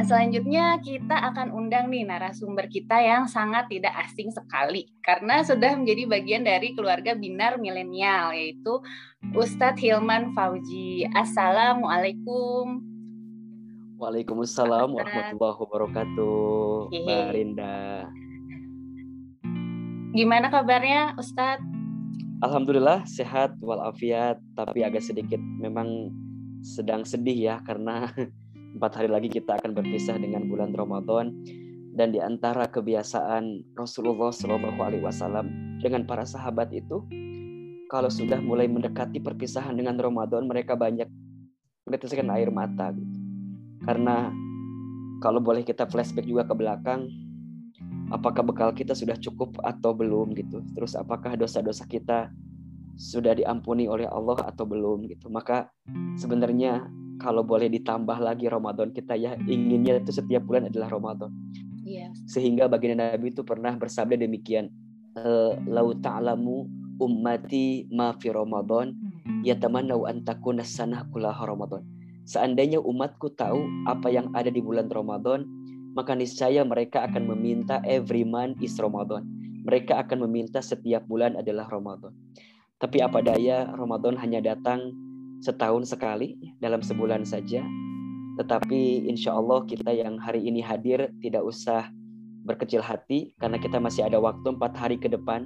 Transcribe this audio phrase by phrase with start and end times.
[0.00, 5.76] Nah, selanjutnya kita akan undang nih narasumber kita yang sangat tidak asing sekali karena sudah
[5.76, 8.80] menjadi bagian dari keluarga binar milenial yaitu
[9.36, 11.04] Ustadz Hilman Fauji.
[11.12, 12.80] Assalamualaikum.
[14.00, 16.96] Waalaikumsalam warahmatullahi wabarakatuh.
[16.96, 18.08] Mbak Rinda.
[20.16, 21.60] Gimana kabarnya Ustadz?
[22.40, 26.08] Alhamdulillah sehat walafiat tapi agak sedikit memang
[26.64, 28.08] sedang sedih ya karena
[28.70, 31.34] Empat hari lagi kita akan berpisah dengan bulan Ramadan
[31.90, 35.50] dan di antara kebiasaan Rasulullah Shallallahu Alaihi Wasallam
[35.82, 37.02] dengan para sahabat itu,
[37.90, 41.10] kalau sudah mulai mendekati perpisahan dengan Ramadan, mereka banyak
[41.90, 43.16] meneteskan air mata gitu.
[43.82, 44.30] Karena
[45.18, 47.10] kalau boleh kita flashback juga ke belakang,
[48.14, 50.62] apakah bekal kita sudah cukup atau belum gitu.
[50.78, 52.30] Terus apakah dosa-dosa kita
[52.94, 55.26] sudah diampuni oleh Allah atau belum gitu.
[55.26, 55.72] Maka
[56.14, 56.86] sebenarnya
[57.20, 61.28] kalau boleh ditambah lagi Ramadan kita ya inginnya itu setiap bulan adalah Ramadan.
[61.84, 62.08] Iya.
[62.24, 64.72] Sehingga baginda Nabi itu pernah bersabda demikian,
[65.20, 66.64] eh, "Lau ta'lamu
[66.96, 69.44] ummati ma fi Ramadan, hmm.
[69.44, 71.84] yatamannau an takuna sanah kullaha Ramadan."
[72.24, 73.60] Seandainya umatku tahu
[73.90, 75.44] apa yang ada di bulan Ramadan,
[75.98, 79.26] maka niscaya mereka akan meminta every month is Ramadan.
[79.66, 82.14] Mereka akan meminta setiap bulan adalah Ramadan.
[82.80, 84.94] Tapi apa daya Ramadan hanya datang
[85.40, 87.64] setahun sekali dalam sebulan saja.
[88.40, 91.88] Tetapi insya Allah kita yang hari ini hadir tidak usah
[92.44, 95.44] berkecil hati karena kita masih ada waktu empat hari ke depan.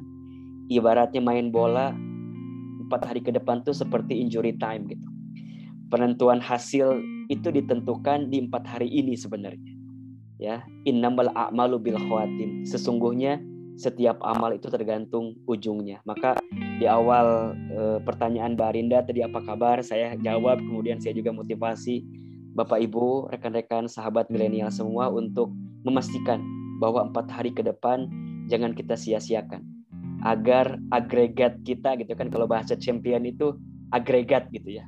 [0.70, 1.94] Ibaratnya main bola
[2.86, 5.06] empat hari ke depan tuh seperti injury time gitu.
[5.90, 7.00] Penentuan hasil
[7.32, 9.72] itu ditentukan di empat hari ini sebenarnya.
[10.42, 12.66] Ya, innamal a'malu bil khawatim.
[12.66, 13.38] Sesungguhnya
[13.74, 15.98] setiap amal itu tergantung ujungnya.
[16.06, 16.38] Maka
[16.78, 19.82] di awal e, pertanyaan Mbak Arinda tadi apa kabar?
[19.82, 22.06] Saya jawab, kemudian saya juga motivasi
[22.54, 25.50] Bapak Ibu, rekan-rekan, sahabat milenial semua untuk
[25.82, 26.38] memastikan
[26.78, 28.06] bahwa empat hari ke depan
[28.46, 29.62] jangan kita sia-siakan
[30.24, 33.52] agar agregat kita gitu kan kalau bahasa champion itu
[33.92, 34.84] agregat gitu ya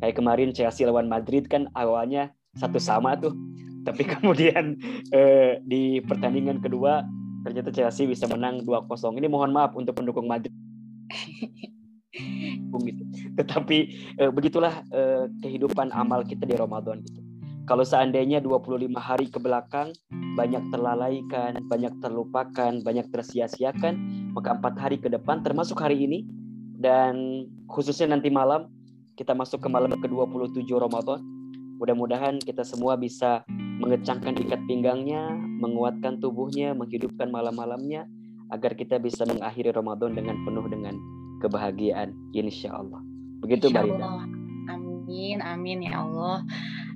[0.00, 3.36] kayak kemarin Chelsea lawan Madrid kan awalnya satu sama tuh
[3.84, 4.80] tapi kemudian
[5.12, 7.04] eh, di pertandingan kedua
[7.42, 9.16] ternyata Chelsea bisa menang 2-0.
[9.16, 10.52] Ini mohon maaf untuk pendukung Madrid.
[12.80, 13.02] gitu.
[13.36, 13.78] Tetapi
[14.16, 17.20] e, begitulah e, kehidupan amal kita di Ramadan gitu.
[17.68, 19.94] Kalau seandainya 25 hari ke belakang
[20.34, 23.94] banyak terlalaikan, banyak terlupakan, banyak tersia-siakan,
[24.34, 26.26] maka empat hari ke depan termasuk hari ini
[26.80, 28.66] dan khususnya nanti malam
[29.14, 31.20] kita masuk ke malam ke-27 Ramadan.
[31.80, 33.40] Mudah-mudahan kita semua bisa
[33.80, 38.04] mengecangkan ikat pinggangnya, menguatkan tubuhnya, menghidupkan malam-malamnya,
[38.52, 41.00] agar kita bisa mengakhiri Ramadan dengan penuh dengan
[41.40, 43.00] kebahagiaan, insya Allah.
[43.40, 44.39] Begitu, Mbak Rida.
[45.10, 46.46] Amin, amin ya Allah.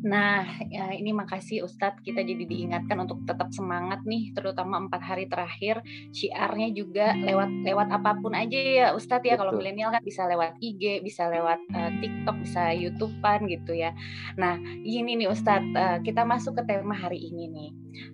[0.06, 5.26] Nah, ya ini makasih Ustadz kita jadi diingatkan untuk tetap semangat nih, terutama empat hari
[5.26, 5.82] terakhir.
[6.14, 9.34] Syiarnya juga lewat lewat apa pun aja ya Ustadz ya.
[9.34, 13.90] Kalau milenial kan bisa lewat IG, bisa lewat uh, TikTok, bisa YouTubean gitu ya.
[14.38, 17.70] Nah, ini nih Ustadz, uh, kita masuk ke tema hari ini nih.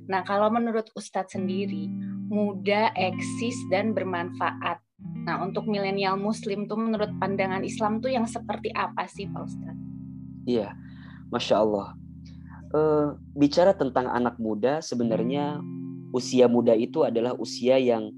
[0.09, 1.93] Nah, kalau menurut Ustadz sendiri,
[2.33, 4.81] mudah, eksis dan bermanfaat.
[5.21, 9.83] Nah, untuk milenial Muslim tuh menurut pandangan Islam tuh yang seperti apa sih Pak Ustadz?
[10.49, 10.73] Iya.
[11.31, 11.89] Masya Allah.
[12.71, 15.59] Uh, bicara tentang anak muda, sebenarnya
[16.11, 18.11] usia muda itu adalah usia yang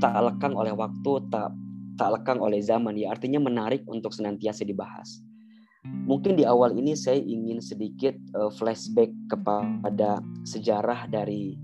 [0.00, 1.52] tak lekang oleh waktu, tak
[1.98, 3.12] tak lekang oleh zaman ya.
[3.12, 5.20] Artinya menarik untuk senantiasa dibahas.
[5.84, 11.56] Mungkin di awal ini saya ingin sedikit uh, flashback kepada sejarah dari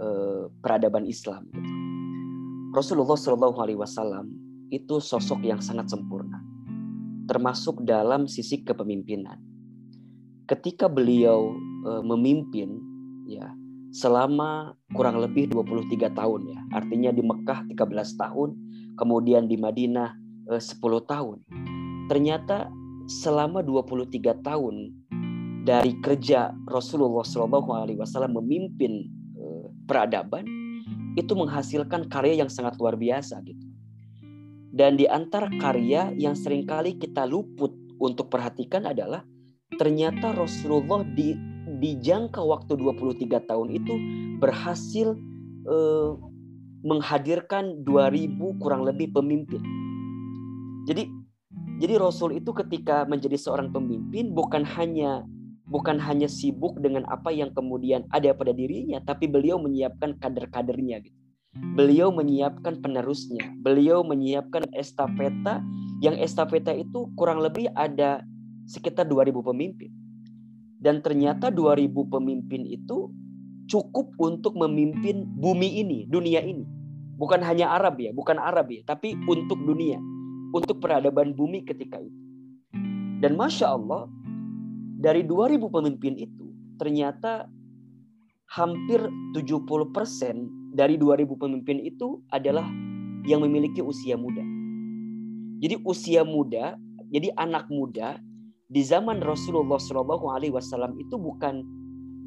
[0.00, 1.48] uh, peradaban Islam.
[1.52, 1.93] Gitu.
[2.74, 4.34] Rasulullah Shallallahu Alaihi Wasallam
[4.74, 6.42] itu sosok yang sangat sempurna,
[7.30, 9.38] termasuk dalam sisi kepemimpinan
[10.50, 11.54] ketika beliau
[11.86, 12.82] uh, memimpin
[13.30, 13.46] ya
[13.94, 16.60] selama kurang lebih 23 tahun ya.
[16.74, 17.78] Artinya di Mekah 13
[18.18, 18.50] tahun,
[18.98, 20.10] kemudian di Madinah
[20.50, 21.46] uh, 10 tahun.
[22.10, 22.74] Ternyata
[23.06, 24.74] selama 23 tahun
[25.62, 29.06] dari kerja Rasulullah Shallallahu alaihi wasallam memimpin
[29.38, 30.63] uh, peradaban
[31.14, 33.66] itu menghasilkan karya yang sangat luar biasa gitu.
[34.74, 37.70] Dan di antara karya yang sering kali kita luput
[38.02, 39.22] untuk perhatikan adalah
[39.78, 41.38] ternyata Rasulullah di
[41.78, 43.94] di jangka waktu 23 tahun itu
[44.42, 45.14] berhasil
[45.66, 46.10] eh,
[46.84, 49.62] menghadirkan 2000 kurang lebih pemimpin.
[50.84, 51.08] Jadi
[51.78, 55.26] jadi Rasul itu ketika menjadi seorang pemimpin bukan hanya
[55.64, 61.18] bukan hanya sibuk dengan apa yang kemudian ada pada dirinya, tapi beliau menyiapkan kader-kadernya gitu.
[61.54, 65.62] Beliau menyiapkan penerusnya, beliau menyiapkan estafeta
[66.02, 68.26] yang estafeta itu kurang lebih ada
[68.66, 69.90] sekitar 2000 pemimpin.
[70.82, 73.08] Dan ternyata 2000 pemimpin itu
[73.70, 76.66] cukup untuk memimpin bumi ini, dunia ini.
[77.14, 79.96] Bukan hanya Arab ya, bukan Arab ya, tapi untuk dunia.
[80.54, 82.20] Untuk peradaban bumi ketika itu.
[83.18, 84.06] Dan Masya Allah,
[85.04, 86.48] dari 2000 pemimpin itu,
[86.80, 87.44] ternyata
[88.48, 89.04] hampir
[89.36, 92.64] 70% dari 2000 pemimpin itu adalah
[93.28, 94.40] yang memiliki usia muda.
[95.60, 96.80] Jadi usia muda,
[97.12, 98.16] jadi anak muda
[98.72, 101.60] di zaman Rasulullah Shallallahu Alaihi Wasallam itu bukan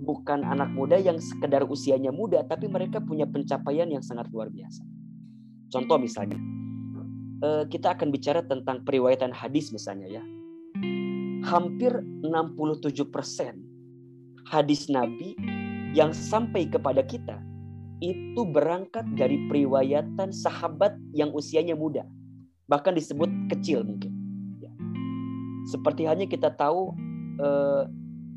[0.05, 4.85] bukan anak muda yang sekedar usianya muda, tapi mereka punya pencapaian yang sangat luar biasa.
[5.73, 6.37] Contoh misalnya,
[7.41, 10.23] eh, kita akan bicara tentang periwayatan hadis misalnya ya.
[11.47, 11.95] Hampir
[12.27, 13.07] 67%
[14.51, 15.31] hadis Nabi
[15.95, 17.39] yang sampai kepada kita
[18.03, 22.03] itu berangkat dari periwayatan sahabat yang usianya muda.
[22.67, 24.11] Bahkan disebut kecil mungkin.
[25.71, 26.91] Seperti hanya kita tahu
[27.39, 27.83] eh,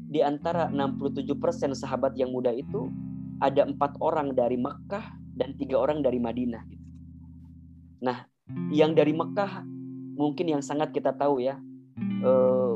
[0.07, 2.95] di antara 67% sahabat yang muda itu
[3.43, 6.63] ada empat orang dari Mekah dan tiga orang dari Madinah.
[8.07, 8.23] Nah,
[8.71, 9.67] yang dari Mekah
[10.15, 11.59] mungkin yang sangat kita tahu ya
[11.99, 12.75] eh,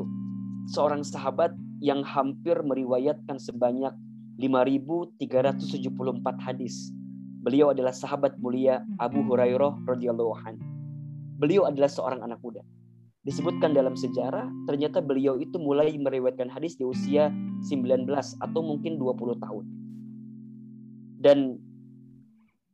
[0.69, 3.93] seorang sahabat yang hampir meriwayatkan sebanyak
[4.41, 5.17] 5.374
[6.41, 6.91] hadis.
[7.45, 10.65] Beliau adalah sahabat mulia Abu Hurairah radhiyallahu anhu.
[11.37, 12.65] Beliau adalah seorang anak muda
[13.25, 17.33] disebutkan dalam sejarah ternyata beliau itu mulai meriwayatkan hadis di usia
[17.65, 19.65] 19 atau mungkin 20 tahun.
[21.25, 21.57] Dan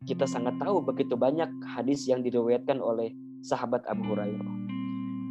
[0.04, 3.16] kita sangat tahu begitu banyak hadis yang diriwayatkan oleh
[3.48, 4.52] sahabat Abu Hurairah.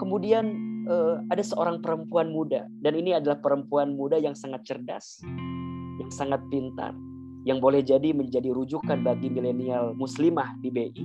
[0.01, 0.57] Kemudian
[0.87, 5.21] eh, ada seorang perempuan muda dan ini adalah perempuan muda yang sangat cerdas,
[6.01, 6.97] yang sangat pintar,
[7.45, 11.05] yang boleh jadi menjadi rujukan bagi milenial muslimah di BI.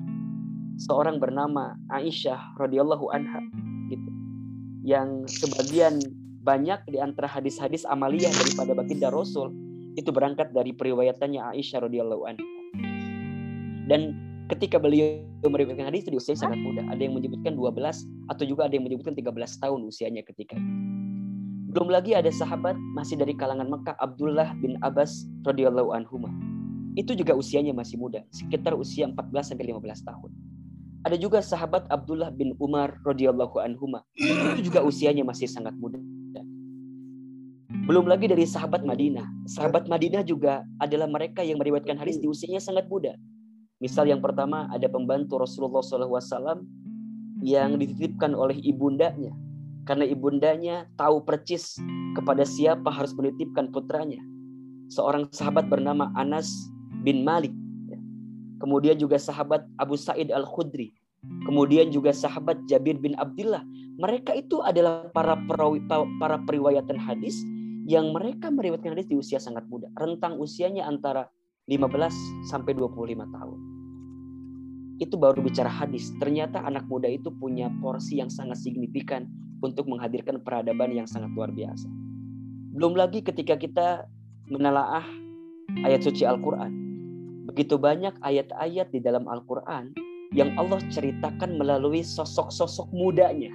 [0.76, 3.40] Seorang bernama Aisyah radhiyallahu anha
[3.88, 4.12] gitu
[4.84, 6.04] yang sebagian
[6.46, 9.50] banyak di antara hadis-hadis amaliyah daripada baginda Rasul
[9.96, 12.46] itu berangkat dari periwayatannya Aisyah radhiyallahu anha.
[13.88, 14.14] Dan
[14.52, 18.70] ketika beliau meriwayatkan hadis itu di usia sangat muda, ada yang menyebutkan 12 atau juga
[18.70, 20.74] ada yang menyebutkan 13 tahun usianya ketika itu.
[21.76, 26.24] Belum lagi ada sahabat masih dari kalangan Mekah Abdullah bin Abbas radhiyallahu anhu.
[26.96, 30.32] Itu juga usianya masih muda, sekitar usia 14 sampai 15 tahun.
[31.04, 33.92] Ada juga sahabat Abdullah bin Umar radhiyallahu anhu.
[34.56, 36.00] Itu juga usianya masih sangat muda.
[37.86, 39.46] Belum lagi dari sahabat Madinah.
[39.46, 43.14] Sahabat Madinah juga adalah mereka yang meriwayatkan hadis di usianya sangat muda.
[43.84, 46.64] Misal yang pertama ada pembantu Rasulullah SAW
[47.44, 49.36] yang dititipkan oleh ibundanya.
[49.86, 51.78] Karena ibundanya tahu percis
[52.18, 54.18] kepada siapa harus menitipkan putranya.
[54.90, 56.50] Seorang sahabat bernama Anas
[57.06, 57.54] bin Malik
[58.60, 60.96] kemudian juga sahabat Abu Sa'id Al-Khudri,
[61.46, 63.64] kemudian juga sahabat Jabir bin Abdullah.
[63.96, 65.80] Mereka itu adalah para perawi,
[66.20, 67.40] para periwayatan hadis
[67.86, 69.88] yang mereka meriwayatkan hadis di usia sangat muda.
[69.96, 71.30] Rentang usianya antara
[71.66, 73.60] 15 sampai 25 tahun.
[75.02, 76.14] Itu baru bicara hadis.
[76.22, 79.28] Ternyata anak muda itu punya porsi yang sangat signifikan
[79.60, 81.90] untuk menghadirkan peradaban yang sangat luar biasa.
[82.76, 84.08] Belum lagi ketika kita
[84.48, 85.04] menelaah
[85.84, 86.86] ayat suci Al-Quran
[87.46, 89.94] Begitu banyak ayat-ayat di dalam Al-Quran
[90.34, 93.54] yang Allah ceritakan melalui sosok-sosok mudanya.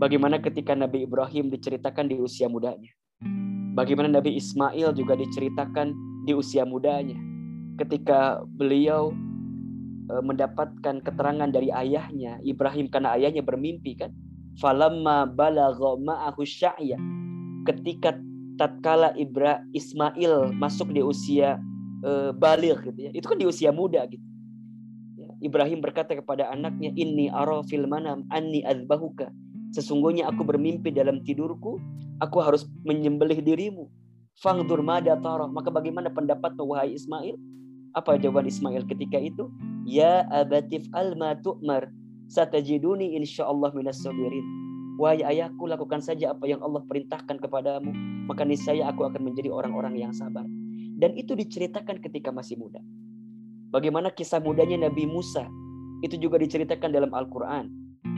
[0.00, 2.88] Bagaimana ketika Nabi Ibrahim diceritakan di usia mudanya.
[3.76, 5.92] Bagaimana Nabi Ismail juga diceritakan
[6.26, 7.14] di usia mudanya.
[7.78, 9.14] Ketika beliau
[10.10, 14.10] e, mendapatkan keterangan dari ayahnya, Ibrahim karena ayahnya bermimpi kan.
[14.56, 16.96] Falamma balagha ma'ahu sya'ya.
[17.68, 18.16] Ketika
[18.56, 21.60] tatkala Ibra Ismail masuk di usia
[22.02, 23.10] uh, baligh gitu ya.
[23.12, 24.24] Itu kan di usia muda gitu.
[25.20, 29.30] Ya, Ibrahim berkata kepada anaknya, "Inni ara fil manam anni azbahuka."
[29.76, 31.76] Sesungguhnya aku bermimpi dalam tidurku,
[32.24, 33.92] aku harus menyembelih dirimu.
[34.36, 35.48] Fangdur mada tarah.
[35.48, 37.36] Maka bagaimana pendapat wahai Ismail?
[37.96, 39.48] Apa jawaban Ismail ketika itu?
[39.88, 41.88] Ya abatif alma tu'mar.
[42.28, 44.44] Satajiduni insyaallah minas sabirin.
[45.00, 47.92] Wahai ayahku, lakukan saja apa yang Allah perintahkan kepadamu.
[48.28, 50.44] Maka niscaya aku akan menjadi orang-orang yang sabar.
[50.96, 52.80] Dan itu diceritakan ketika masih muda.
[53.72, 55.44] Bagaimana kisah mudanya Nabi Musa,
[56.00, 57.68] itu juga diceritakan dalam Al-Quran.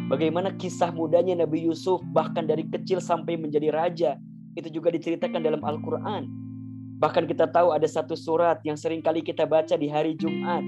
[0.06, 4.10] Bagaimana kisah mudanya Nabi Yusuf, bahkan dari kecil sampai menjadi raja,
[4.58, 6.26] itu juga diceritakan dalam Al-Quran.
[6.98, 10.66] Bahkan kita tahu ada satu surat yang sering kali kita baca di hari Jumat,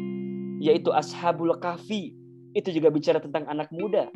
[0.62, 2.14] yaitu Ashabul Kahfi.
[2.54, 4.06] Itu juga bicara tentang anak muda.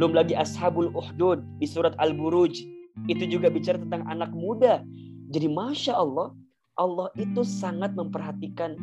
[0.00, 2.56] Belum lagi Ashabul Uhdud di surat Al-Buruj.
[3.04, 4.80] Itu juga bicara tentang anak muda.
[5.28, 6.32] Jadi Masya Allah,
[6.80, 8.76] Allah itu sangat memperhatikan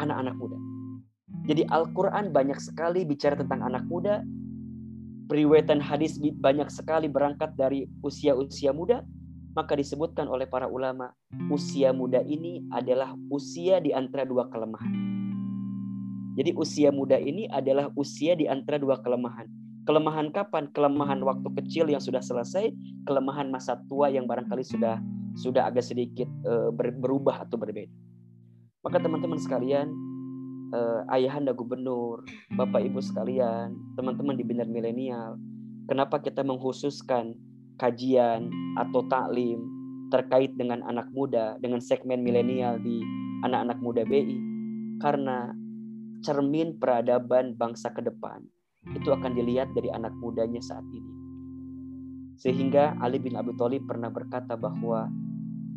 [0.00, 0.56] anak-anak muda.
[1.44, 4.24] Jadi Al-Quran banyak sekali bicara tentang anak muda.
[5.28, 9.04] Periwayatan hadis banyak sekali berangkat dari usia-usia muda.
[9.54, 11.10] Maka disebutkan oleh para ulama
[11.50, 14.92] usia muda ini adalah usia di antara dua kelemahan.
[16.38, 19.50] Jadi usia muda ini adalah usia di antara dua kelemahan.
[19.84, 20.70] Kelemahan kapan?
[20.70, 22.70] Kelemahan waktu kecil yang sudah selesai,
[23.10, 25.02] kelemahan masa tua yang barangkali sudah
[25.34, 27.90] sudah agak sedikit uh, berubah atau berbeda.
[28.80, 29.90] Maka teman-teman sekalian,
[30.72, 35.36] uh, ayahanda gubernur, bapak ibu sekalian, teman-teman di binar milenial,
[35.90, 37.34] kenapa kita menghususkan
[37.80, 39.64] kajian atau taklim
[40.12, 43.00] terkait dengan anak muda, dengan segmen milenial di
[43.40, 44.36] anak-anak muda BI?
[45.00, 45.48] Karena
[46.20, 48.44] cermin peradaban bangsa ke depan
[48.92, 51.12] itu akan dilihat dari anak mudanya saat ini.
[52.36, 55.08] Sehingga Ali bin Abi Thalib pernah berkata bahwa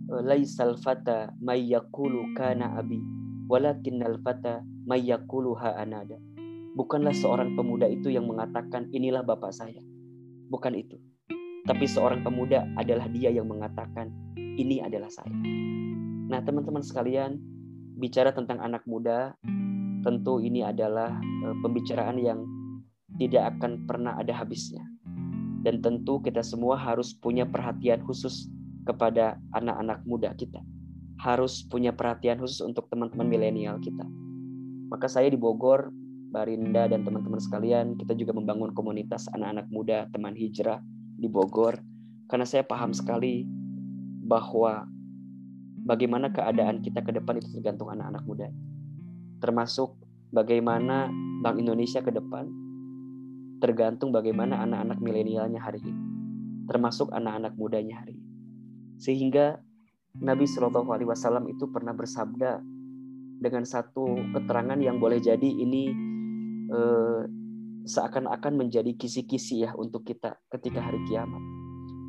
[0.08, 3.00] laisal fata mayyakulu kana abi
[3.48, 6.20] walakinnal fata mayyakulu ha anada.
[6.74, 9.80] Bukanlah seorang pemuda itu yang mengatakan inilah bapak saya.
[10.50, 10.98] Bukan itu.
[11.64, 15.32] Tapi seorang pemuda adalah dia yang mengatakan ini adalah saya.
[16.28, 17.40] Nah, teman-teman sekalian,
[17.96, 19.32] bicara tentang anak muda,
[20.04, 22.44] tentu ini adalah eh, pembicaraan yang
[23.16, 24.84] tidak akan pernah ada habisnya.
[25.64, 28.52] Dan tentu kita semua harus punya perhatian khusus
[28.84, 30.60] kepada anak-anak muda kita.
[31.24, 34.04] Harus punya perhatian khusus untuk teman-teman milenial kita.
[34.92, 35.96] Maka saya di Bogor,
[36.36, 40.84] Barinda dan teman-teman sekalian, kita juga membangun komunitas anak-anak muda teman hijrah
[41.24, 41.80] di Bogor.
[42.28, 43.48] Karena saya paham sekali
[44.28, 44.84] bahwa
[45.88, 48.48] bagaimana keadaan kita ke depan itu tergantung anak-anak muda.
[49.40, 49.96] Termasuk
[50.36, 51.08] bagaimana
[51.40, 52.52] Bank Indonesia ke depan
[53.64, 56.04] tergantung bagaimana anak-anak milenialnya hari ini,
[56.68, 58.28] termasuk anak-anak mudanya hari ini.
[59.00, 59.56] Sehingga
[60.20, 62.60] Nabi Shallallahu Alaihi Wasallam itu pernah bersabda
[63.40, 65.96] dengan satu keterangan yang boleh jadi ini
[66.76, 67.22] eh,
[67.84, 71.40] seakan-akan menjadi kisi-kisi ya untuk kita ketika hari kiamat.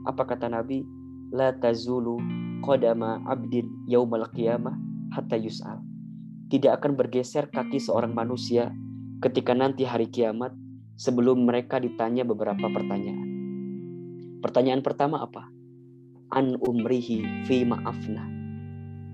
[0.06, 0.86] Apa kata Nabi?
[1.34, 2.20] La tazulu
[2.62, 4.74] qadama abdin yaumal qiyamah
[5.14, 5.82] hatta yus'al.
[6.48, 8.70] Tidak akan bergeser kaki seorang manusia
[9.18, 10.54] ketika nanti hari kiamat
[10.94, 13.26] sebelum mereka ditanya beberapa pertanyaan.
[14.44, 15.50] Pertanyaan pertama apa?
[16.30, 18.22] An umrihi fi ma'afna.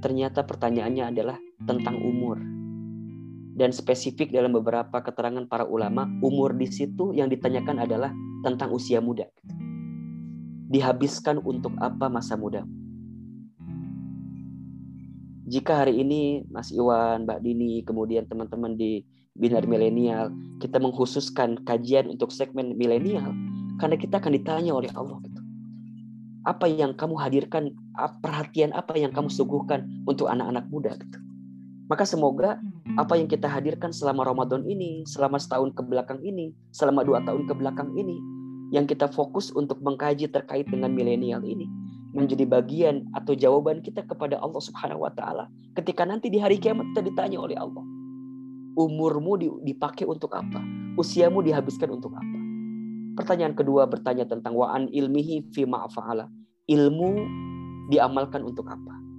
[0.03, 2.60] Ternyata pertanyaannya adalah tentang umur.
[3.61, 8.09] Dan spesifik dalam beberapa keterangan para ulama, umur di situ yang ditanyakan adalah
[8.41, 9.29] tentang usia muda.
[10.73, 12.65] Dihabiskan untuk apa masa muda?
[15.45, 19.05] Jika hari ini Mas Iwan, Mbak Dini, kemudian teman-teman di
[19.37, 23.29] binar milenial, kita mengkhususkan kajian untuk segmen milenial
[23.77, 25.41] karena kita akan ditanya oleh Allah gitu.
[26.49, 27.77] Apa yang kamu hadirkan,
[28.25, 31.21] perhatian apa yang kamu suguhkan untuk anak-anak muda gitu.
[31.91, 32.63] Maka semoga
[32.95, 37.51] apa yang kita hadirkan selama Ramadan ini, selama setahun ke belakang ini, selama dua tahun
[37.51, 38.15] ke belakang ini,
[38.71, 41.67] yang kita fokus untuk mengkaji terkait dengan milenial ini,
[42.15, 45.51] menjadi bagian atau jawaban kita kepada Allah Subhanahu wa taala.
[45.75, 47.83] Ketika nanti di hari kiamat kita ditanya oleh Allah,
[48.79, 50.63] umurmu dipakai untuk apa?
[50.95, 52.39] Usiamu dihabiskan untuk apa?
[53.19, 56.31] Pertanyaan kedua bertanya tentang wa'an ilmihi fi ma'fa'ala.
[56.71, 57.11] Ilmu
[57.91, 59.10] diamalkan untuk apa?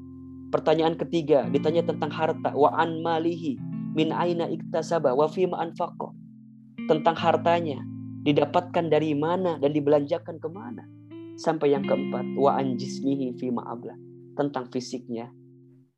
[0.52, 3.56] Pertanyaan ketiga ditanya tentang harta wa'an malihi
[3.96, 6.12] min aina iktasaba wa fi ma'anfaqa.
[6.92, 7.80] Tentang hartanya
[8.28, 10.84] didapatkan dari mana dan dibelanjakan ke mana.
[11.40, 13.96] Sampai yang keempat wa'an jismihi fi ma'abla.
[14.36, 15.32] Tentang fisiknya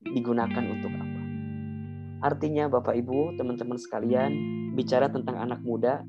[0.05, 1.22] digunakan untuk apa?
[2.24, 4.31] Artinya Bapak Ibu, teman-teman sekalian,
[4.77, 6.05] bicara tentang anak muda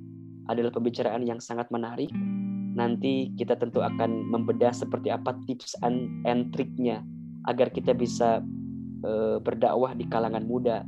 [0.52, 2.12] adalah pembicaraan yang sangat menarik.
[2.76, 7.00] Nanti kita tentu akan membedah seperti apa tips and triknya
[7.44, 8.40] agar kita bisa
[9.04, 10.84] e, berdakwah di kalangan muda.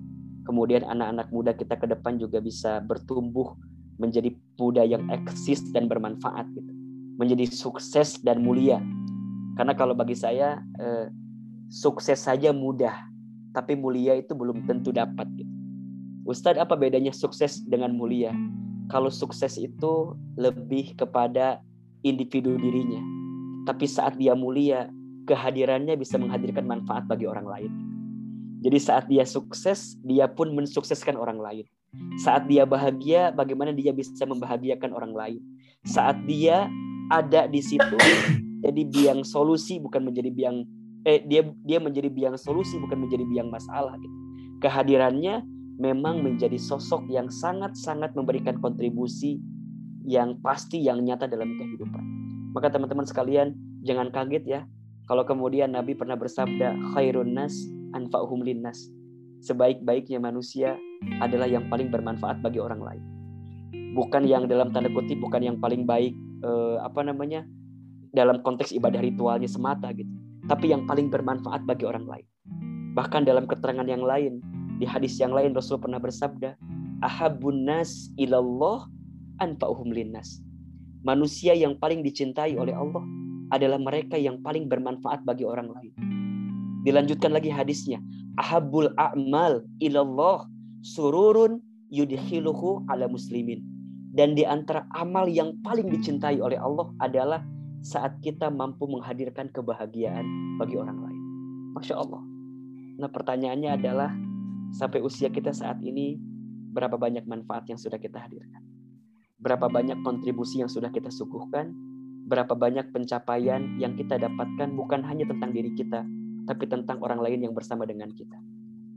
[0.46, 3.56] Kemudian anak-anak muda kita ke depan juga bisa bertumbuh
[3.96, 6.72] menjadi muda yang eksis dan bermanfaat gitu.
[7.16, 8.80] Menjadi sukses dan mulia.
[9.56, 11.08] Karena kalau bagi saya e,
[11.72, 12.94] sukses saja mudah,
[13.56, 15.24] tapi mulia itu belum tentu dapat.
[15.32, 15.52] Gitu.
[16.26, 18.34] Ustadz apa bedanya sukses dengan mulia?
[18.86, 21.58] Kalau sukses itu lebih kepada
[22.06, 23.02] individu dirinya.
[23.66, 24.86] Tapi saat dia mulia,
[25.26, 27.72] kehadirannya bisa menghadirkan manfaat bagi orang lain.
[28.62, 31.66] Jadi saat dia sukses, dia pun mensukseskan orang lain.
[32.18, 35.42] Saat dia bahagia, bagaimana dia bisa membahagiakan orang lain.
[35.86, 36.70] Saat dia
[37.12, 37.98] ada di situ,
[38.64, 40.66] jadi biang solusi bukan menjadi biang
[41.06, 44.16] eh dia dia menjadi biang solusi bukan menjadi biang masalah gitu.
[44.58, 45.46] Kehadirannya
[45.78, 49.38] memang menjadi sosok yang sangat-sangat memberikan kontribusi
[50.02, 52.02] yang pasti yang nyata dalam kehidupan.
[52.56, 53.54] Maka teman-teman sekalian
[53.84, 54.60] jangan kaget ya
[55.06, 57.54] kalau kemudian Nabi pernah bersabda khairun nas
[57.94, 58.90] anfa'uhum linnas.
[59.42, 60.74] Sebaik-baiknya manusia
[61.22, 63.04] adalah yang paling bermanfaat bagi orang lain.
[63.94, 67.46] Bukan yang dalam tanda kutip bukan yang paling baik eh, apa namanya
[68.10, 72.26] dalam konteks ibadah ritualnya semata gitu tapi yang paling bermanfaat bagi orang lain.
[72.94, 74.40] Bahkan dalam keterangan yang lain,
[74.78, 76.54] di hadis yang lain Rasul pernah bersabda,
[77.02, 78.86] "Ahabun nas ilallah
[79.42, 80.40] anfa'uhum linnas."
[81.02, 83.04] Manusia yang paling dicintai oleh Allah
[83.50, 85.92] adalah mereka yang paling bermanfaat bagi orang lain.
[86.86, 87.98] Dilanjutkan lagi hadisnya,
[88.38, 90.46] "Ahabul a'mal ilallah
[90.86, 91.58] sururun
[91.90, 93.62] yudhiluhu ala muslimin."
[94.16, 97.40] Dan di antara amal yang paling dicintai oleh Allah adalah
[97.84, 100.24] saat kita mampu menghadirkan kebahagiaan
[100.56, 101.22] bagi orang lain.
[101.76, 102.22] Masya Allah.
[102.96, 104.10] Nah pertanyaannya adalah
[104.72, 106.16] sampai usia kita saat ini
[106.72, 108.64] berapa banyak manfaat yang sudah kita hadirkan?
[109.36, 111.76] Berapa banyak kontribusi yang sudah kita suguhkan?
[112.26, 116.02] Berapa banyak pencapaian yang kita dapatkan bukan hanya tentang diri kita,
[116.50, 118.34] tapi tentang orang lain yang bersama dengan kita.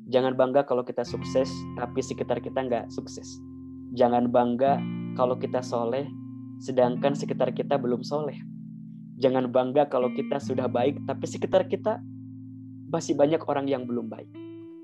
[0.10, 3.38] Jangan bangga kalau kita sukses, tapi sekitar kita nggak sukses.
[3.94, 4.82] Jangan bangga
[5.14, 6.10] kalau kita soleh,
[6.58, 8.38] sedangkan sekitar kita belum soleh.
[9.22, 12.02] Jangan bangga kalau kita sudah baik, tapi sekitar kita
[12.90, 14.30] masih banyak orang yang belum baik.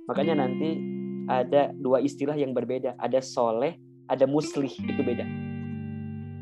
[0.05, 0.77] Makanya nanti
[1.25, 2.93] ada dua istilah yang berbeda.
[3.01, 5.25] Ada soleh, ada muslih, itu beda.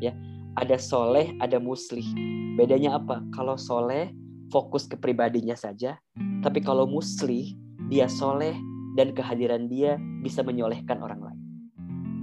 [0.04, 0.12] Ya,
[0.54, 2.06] ada soleh, ada muslih.
[2.54, 3.22] Bedanya apa?
[3.34, 4.14] Kalau soleh
[4.54, 5.98] fokus ke pribadinya saja,
[6.42, 7.58] tapi kalau muslih
[7.90, 8.54] dia soleh
[8.94, 11.40] dan kehadiran dia bisa menyolehkan orang lain.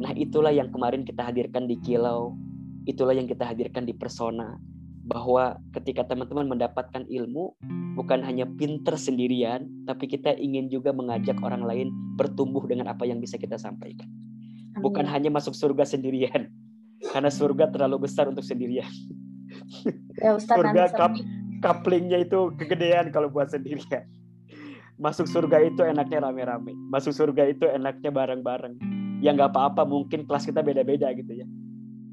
[0.01, 2.33] Nah itulah yang kemarin kita hadirkan di Kilau,
[2.87, 4.55] itulah yang kita hadirkan di Persona,
[5.05, 7.53] bahwa ketika teman-teman mendapatkan ilmu,
[7.99, 13.19] bukan hanya pinter sendirian, tapi kita ingin juga mengajak orang lain bertumbuh dengan apa yang
[13.19, 14.07] bisa kita sampaikan.
[14.79, 16.47] Bukan hanya masuk surga sendirian,
[17.09, 18.89] karena surga terlalu besar untuk sendirian.
[20.21, 21.17] Ya, Ustaz, surga kap,
[21.65, 24.05] kaplingnya itu kegedean kalau buat sendirian.
[25.01, 26.77] Masuk surga itu enaknya rame-rame.
[26.93, 31.47] Masuk surga itu enaknya bareng-bareng ya nggak apa-apa mungkin kelas kita beda-beda gitu ya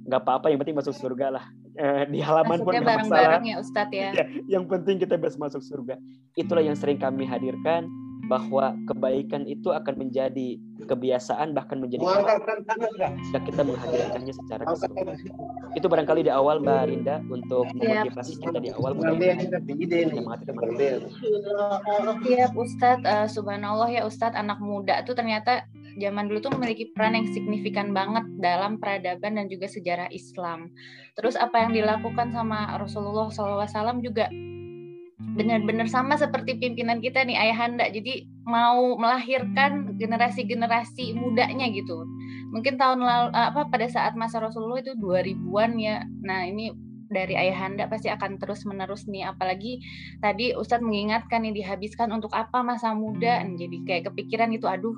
[0.08, 1.44] nggak apa-apa yang penting masuk surga lah
[1.76, 4.10] eh, di halaman Maksudnya pun masalah ya Ustadz ya.
[4.12, 5.96] ya yang penting kita bisa masuk surga
[6.36, 7.88] itulah yang sering kami hadirkan
[8.26, 12.02] bahwa kebaikan itu akan menjadi kebiasaan bahkan menjadi
[13.28, 15.16] jika kita menghadirkannya secara keseluruhan.
[15.76, 18.98] Itu barangkali di awal Mbak Rinda untuk memotivasi kita di awal
[22.18, 27.18] Siap Ustadz, uh, subhanallah ya Ustadz anak muda tuh ternyata zaman dulu tuh memiliki peran
[27.18, 30.70] yang signifikan banget dalam peradaban dan juga sejarah Islam.
[31.18, 34.30] Terus apa yang dilakukan sama Rasulullah SAW juga
[35.18, 37.90] benar-benar sama seperti pimpinan kita nih ayahanda.
[37.90, 42.06] Jadi mau melahirkan generasi-generasi mudanya gitu.
[42.54, 46.06] Mungkin tahun lalu apa pada saat masa Rasulullah itu 2000-an ya.
[46.22, 46.70] Nah, ini
[47.08, 49.80] dari ayahanda pasti akan terus menerus nih apalagi
[50.20, 54.92] tadi Ustadz mengingatkan nih dihabiskan untuk apa masa muda jadi kayak kepikiran itu aduh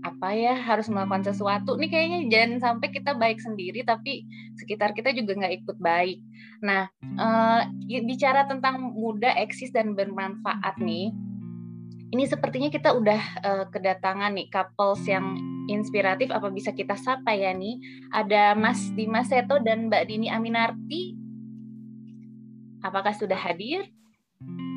[0.00, 4.24] apa ya harus melakukan sesuatu nih kayaknya jangan sampai kita baik sendiri tapi
[4.56, 6.18] sekitar kita juga nggak ikut baik.
[6.64, 6.88] Nah
[7.20, 11.12] uh, bicara tentang muda eksis dan bermanfaat nih,
[12.10, 15.36] ini sepertinya kita udah uh, kedatangan nih couples yang
[15.70, 17.78] inspiratif apa bisa kita sapa ya nih
[18.10, 21.14] ada Mas Dimas Seto dan Mbak Dini Aminarti.
[22.80, 23.92] Apakah sudah hadir?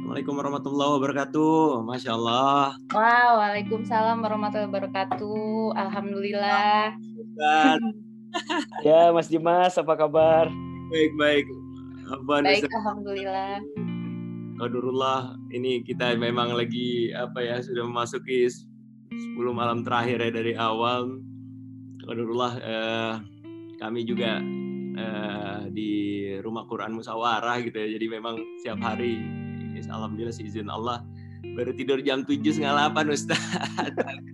[0.04, 1.64] Assalamualaikum warahmatullahi wabarakatuh.
[1.88, 2.76] Masya Allah.
[2.92, 5.80] Wow, waalaikumsalam warahmatullahi wabarakatuh.
[5.80, 6.92] Alhamdulillah.
[8.84, 10.52] ya, Mas Dimas, apa kabar?
[10.92, 11.48] Baik, baik.
[12.20, 13.64] Apa baik, alhamdulillah.
[14.60, 21.16] Qadarullah, ini kita memang lagi apa ya sudah memasuki 10 malam terakhir ya dari awal.
[22.04, 23.14] Qadarullah eh,
[23.80, 24.44] kami juga
[25.00, 25.92] eh, di
[26.44, 27.88] rumah Quran Musawarah gitu ya.
[27.96, 29.43] Jadi memang setiap hari
[29.88, 31.04] alhamdulillah sih izin Allah
[31.54, 33.40] baru tidur jam tujuh setengah delapan Ustaz.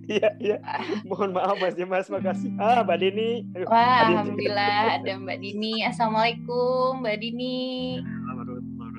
[0.10, 0.58] Iya iya.
[1.06, 2.50] Mohon maaf Mas Dimas, makasih.
[2.58, 3.46] Ah Mbak Dini.
[3.70, 5.86] Wah alhamdulillah ada Mbak Dini.
[5.86, 7.62] Assalamualaikum Mbak Dini.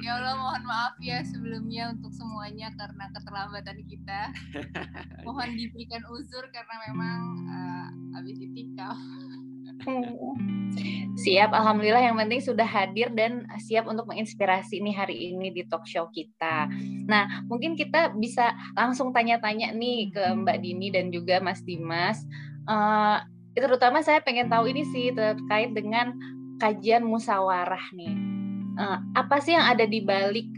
[0.06, 4.30] Ya Allah mohon maaf ya sebelumnya untuk semuanya karena keterlambatan kita.
[5.26, 8.94] mohon diberikan uzur karena memang uh, habis itikaf.
[11.20, 15.84] Siap, alhamdulillah yang penting sudah hadir dan siap untuk menginspirasi ini hari ini di talk
[15.84, 16.70] show kita.
[17.04, 22.24] Nah, mungkin kita bisa langsung tanya-tanya nih ke Mbak Dini dan juga Mas Dimas.
[22.64, 23.20] Uh,
[23.52, 26.14] terutama saya pengen tahu ini sih terkait dengan
[26.62, 28.14] kajian musyawarah nih.
[28.80, 30.48] Uh, apa sih yang ada di balik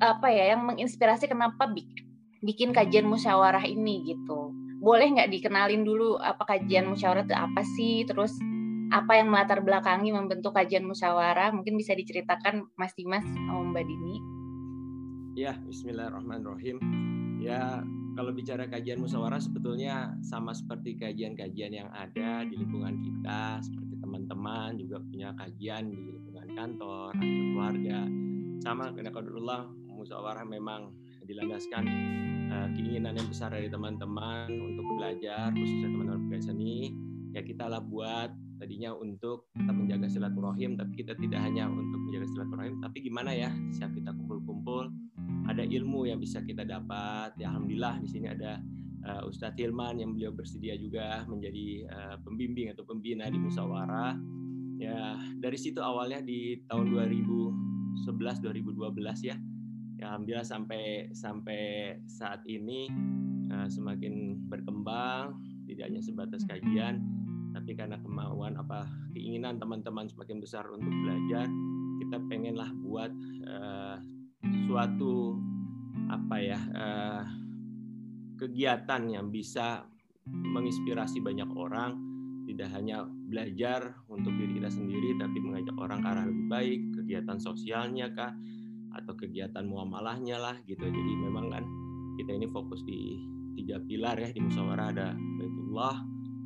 [0.00, 1.68] apa ya yang menginspirasi kenapa
[2.40, 4.59] bikin kajian musyawarah ini gitu?
[4.80, 8.08] Boleh nggak dikenalin dulu apa kajian musyawarah itu apa sih?
[8.08, 8.32] Terus
[8.90, 11.52] apa yang melatar belakangi membentuk kajian musyawarah?
[11.52, 14.16] Mungkin bisa diceritakan Mas Dimas sama Mbak Dini.
[15.36, 16.80] Ya Bismillahirrahmanirrahim.
[17.44, 17.84] Ya
[18.16, 24.80] kalau bicara kajian musyawarah sebetulnya sama seperti kajian-kajian yang ada di lingkungan kita seperti teman-teman
[24.80, 28.08] juga punya kajian di lingkungan kantor atau keluarga.
[28.64, 29.28] Sama karena kalau
[29.92, 30.96] musyawarah memang
[31.30, 31.84] dilandaskan
[32.50, 36.92] uh, keinginan yang besar dari teman-teman untuk belajar khususnya teman-teman PKS ini
[37.30, 42.26] ya kita lah buat tadinya untuk tetap menjaga silaturahim tapi kita tidak hanya untuk menjaga
[42.34, 44.90] silaturahim tapi gimana ya siap kita kumpul-kumpul
[45.50, 47.34] ada ilmu yang bisa kita dapat.
[47.34, 48.62] Ya alhamdulillah di sini ada
[49.02, 54.14] uh, Ustadz Hilman yang beliau bersedia juga menjadi uh, pembimbing atau pembina di musyawarah.
[54.78, 58.06] Ya dari situ awalnya di tahun 2011
[58.40, 59.36] 2012 ya
[60.00, 61.62] ya alhamdulillah sampai sampai
[62.08, 62.88] saat ini
[63.52, 65.36] uh, semakin berkembang
[65.68, 67.04] tidak hanya sebatas kajian
[67.52, 71.46] tapi karena kemauan apa keinginan teman-teman semakin besar untuk belajar
[72.00, 73.12] kita pengenlah buat
[73.44, 74.00] uh,
[74.64, 75.36] suatu
[76.08, 77.22] apa ya uh,
[78.40, 79.84] kegiatan yang bisa
[80.26, 82.08] menginspirasi banyak orang.
[82.48, 87.38] Tidak hanya belajar untuk diri kita sendiri tapi mengajak orang ke arah lebih baik kegiatan
[87.38, 88.34] sosialnya kah
[88.94, 90.82] atau kegiatan muamalahnya lah gitu.
[90.82, 91.64] Jadi memang kan
[92.18, 93.22] kita ini fokus di
[93.60, 95.96] tiga pilar ya di musyawarah ada baitullah,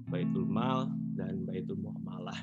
[0.09, 2.37] baitul mal dan baitul muamalah.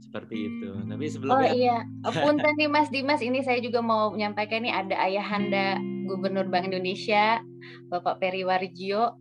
[0.00, 0.68] Seperti itu.
[0.88, 1.76] Tapi sebelumnya Oh iya,
[2.24, 7.38] punten nih Mas Dimas, ini saya juga mau menyampaikan nih ada ayahanda Gubernur Bank Indonesia,
[7.92, 9.14] Bapak Peri Warjio.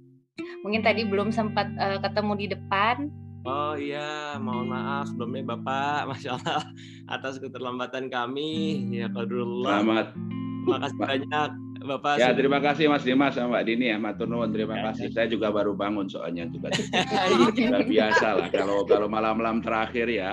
[0.65, 3.11] Mungkin tadi belum sempat uh, ketemu di depan,
[3.49, 6.61] Oh iya, mohon maaf sebelumnya Bapak, Masya Allah
[7.09, 8.77] atas keterlambatan kami.
[8.93, 9.81] Ya Qadarullah.
[9.81, 10.07] Selamat.
[10.13, 12.19] Terima kasih banyak Bapak.
[12.19, 15.07] Ya terima kasih Mas Dimas sama Mbak Dini ya, Matur nuwun terima ya, kasih.
[15.07, 15.13] Ya.
[15.15, 16.75] Saya juga baru bangun soalnya juga.
[17.55, 20.31] Sudah biasa lah kalau kalau malam-malam terakhir ya.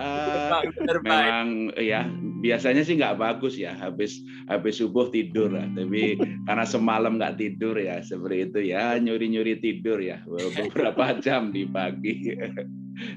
[1.07, 2.11] memang ya
[2.43, 5.71] biasanya sih nggak bagus ya habis habis subuh tidur lah.
[5.71, 6.19] Tapi
[6.51, 12.35] karena semalam nggak tidur ya seperti itu ya nyuri-nyuri tidur ya beberapa jam di pagi.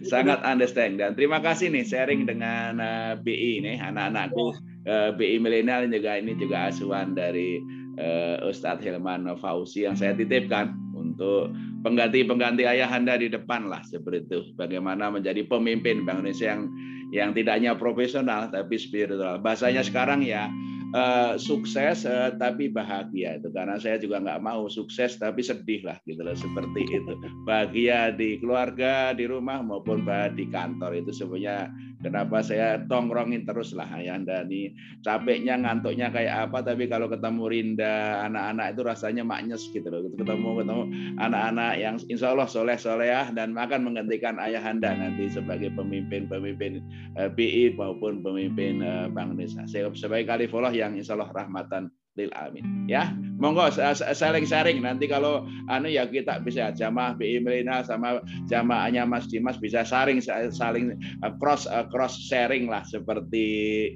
[0.03, 4.51] sangat understand dan terima kasih nih sharing dengan uh, eh, BI nih anak-anakku uh,
[4.83, 7.63] eh, BI milenial juga ini juga asuhan dari
[7.99, 11.51] uh, Ustadz Hilman Fauzi yang saya titipkan untuk
[11.83, 14.39] pengganti-pengganti ayahanda di depan lah seperti itu.
[14.55, 16.63] Bagaimana menjadi pemimpin Bank Indonesia yang
[17.09, 19.41] yang tidak hanya profesional tapi spiritual.
[19.41, 20.47] Bahasanya sekarang ya
[20.93, 23.49] uh, sukses uh, tapi bahagia itu.
[23.49, 27.13] Karena saya juga nggak mau sukses tapi sedih lah gitu loh seperti itu.
[27.43, 33.75] Bahagia di keluarga di rumah maupun bahagia di kantor itu sebenarnya kenapa saya tongrongin terus
[33.75, 34.73] lah ya anda nih.
[35.03, 40.07] Capeknya ngantuknya kayak apa tapi kalau ketemu Rinda anak-anak itu rasanya maknyes gitu loh.
[40.15, 40.83] Ketemu ketemu
[41.19, 46.83] anak-anak yang insya Allah soleh solehah dan akan menggantikan ayah anda nanti sebagai pemimpin pemimpin
[47.19, 52.31] uh, eh, BI maupun pemimpin uh, Bank Indonesia sebagai khalifah yang insya Allah rahmatan lil
[52.35, 52.83] amin.
[52.91, 53.71] Ya monggo
[54.11, 54.83] sharing-sharing.
[54.83, 58.19] Nanti kalau anu ya kita bisa jamaah BI Melina sama
[58.51, 60.19] jamaahnya Mas Dimas bisa saling
[60.51, 63.47] saling uh, cross uh, cross sharing lah seperti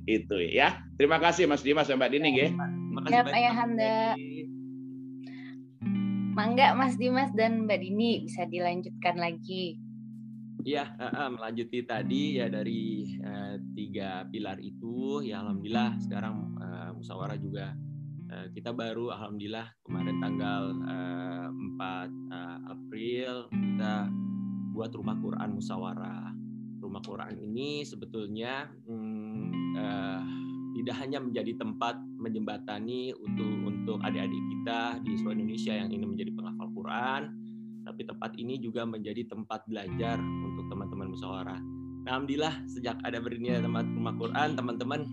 [0.08, 0.80] itu ya.
[0.96, 2.48] Terima kasih Mas Dimas dan Mbak Dini ya.
[3.12, 4.16] Siap Ayahanda
[6.34, 9.78] Mangga Mas Dimas dan Mbak Dini bisa dilanjutkan lagi.
[10.64, 16.96] Iya, uh, uh, melanjuti tadi ya dari uh, tiga pilar itu, ya alhamdulillah sekarang uh,
[16.96, 17.76] musyawarah juga
[18.32, 21.82] uh, kita baru alhamdulillah kemarin tanggal uh, 4
[22.32, 24.08] uh, April kita
[24.74, 26.34] buat rumah Quran musyawarah.
[26.84, 30.24] Rumah Quran ini sebetulnya hmm, uh,
[30.74, 36.32] tidak hanya menjadi tempat menjembatani untuk untuk adik-adik kita di seluruh Indonesia yang ingin menjadi
[36.36, 37.22] penghafal Quran,
[37.88, 41.62] tapi tempat ini juga menjadi tempat belajar untuk teman-teman musyawarah.
[42.04, 45.08] Alhamdulillah sejak ada berdirinya tempat rumah Quran, teman-teman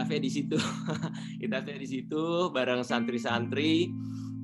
[0.00, 0.58] kafe di situ,
[1.54, 3.92] kafe di situ bareng santri-santri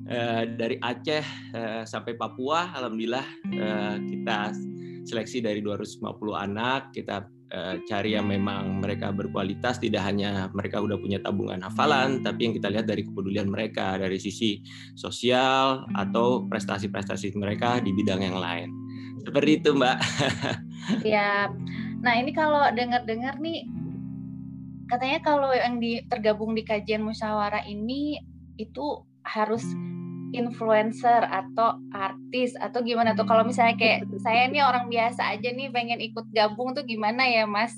[0.07, 2.71] eh, dari Aceh eh, sampai Papua.
[2.71, 4.55] Alhamdulillah eh, kita
[5.03, 7.27] seleksi dari 250 anak, kita
[7.87, 12.67] cari yang memang mereka berkualitas tidak hanya mereka udah punya tabungan hafalan tapi yang kita
[12.67, 14.59] lihat dari kepedulian mereka dari sisi
[14.99, 18.67] sosial atau prestasi-prestasi mereka di bidang yang lain.
[19.23, 19.95] Seperti itu mbak.
[21.07, 21.47] Ya
[22.03, 23.63] nah ini kalau dengar-dengar nih
[24.87, 28.17] katanya kalau yang di, tergabung di kajian musyawarah ini
[28.57, 29.63] itu harus
[30.35, 33.23] influencer atau artis atau gimana tuh?
[33.23, 37.47] Kalau misalnya kayak saya nih orang biasa aja nih pengen ikut gabung tuh gimana ya
[37.47, 37.71] mas?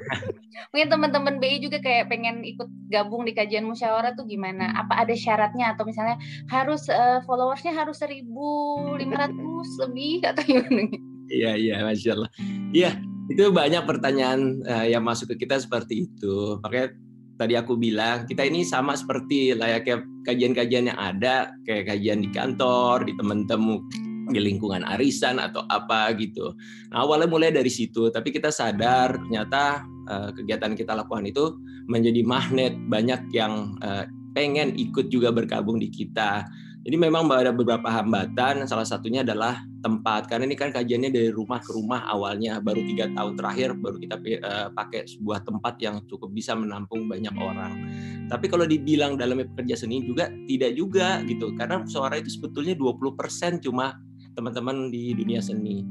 [0.72, 4.72] Mungkin teman-teman BI juga kayak pengen ikut gabung di kajian musyawarah tuh gimana?
[4.76, 5.76] Apa ada syaratnya?
[5.76, 6.16] Atau misalnya
[6.48, 10.88] harus uh, followersnya harus 1500 lebih atau gimana?
[11.28, 12.30] Iya iya masya Allah.
[12.72, 16.92] Iya itu banyak pertanyaan uh, yang masuk ke kita seperti itu makanya
[17.40, 23.02] tadi aku bilang kita ini sama seperti layaknya kajian-kajian yang ada kayak kajian di kantor
[23.08, 23.82] di teman-temu
[24.30, 26.54] di lingkungan arisan atau apa gitu.
[26.94, 31.58] Nah awalnya mulai dari situ, tapi kita sadar ternyata uh, kegiatan kita lakukan itu
[31.90, 36.46] menjadi magnet banyak yang uh, pengen ikut juga bergabung di kita.
[36.82, 40.26] Jadi memang ada beberapa hambatan, salah satunya adalah tempat.
[40.26, 44.16] Karena ini kan kajiannya dari rumah ke rumah awalnya, baru tiga tahun terakhir baru kita
[44.18, 47.78] uh, pakai sebuah tempat yang cukup bisa menampung banyak orang.
[48.26, 53.62] Tapi kalau dibilang dalam pekerja seni juga tidak juga gitu, karena suara itu sebetulnya 20%
[53.62, 53.94] cuma
[54.34, 55.86] teman-teman di dunia seni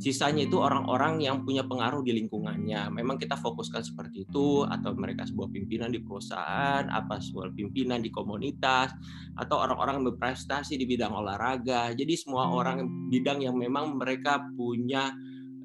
[0.00, 2.88] sisanya itu orang-orang yang punya pengaruh di lingkungannya.
[2.88, 8.08] Memang kita fokuskan seperti itu, atau mereka sebuah pimpinan di perusahaan, apa sebuah pimpinan di
[8.08, 8.96] komunitas,
[9.36, 11.92] atau orang-orang yang berprestasi di bidang olahraga.
[11.92, 15.12] Jadi semua orang bidang yang memang mereka punya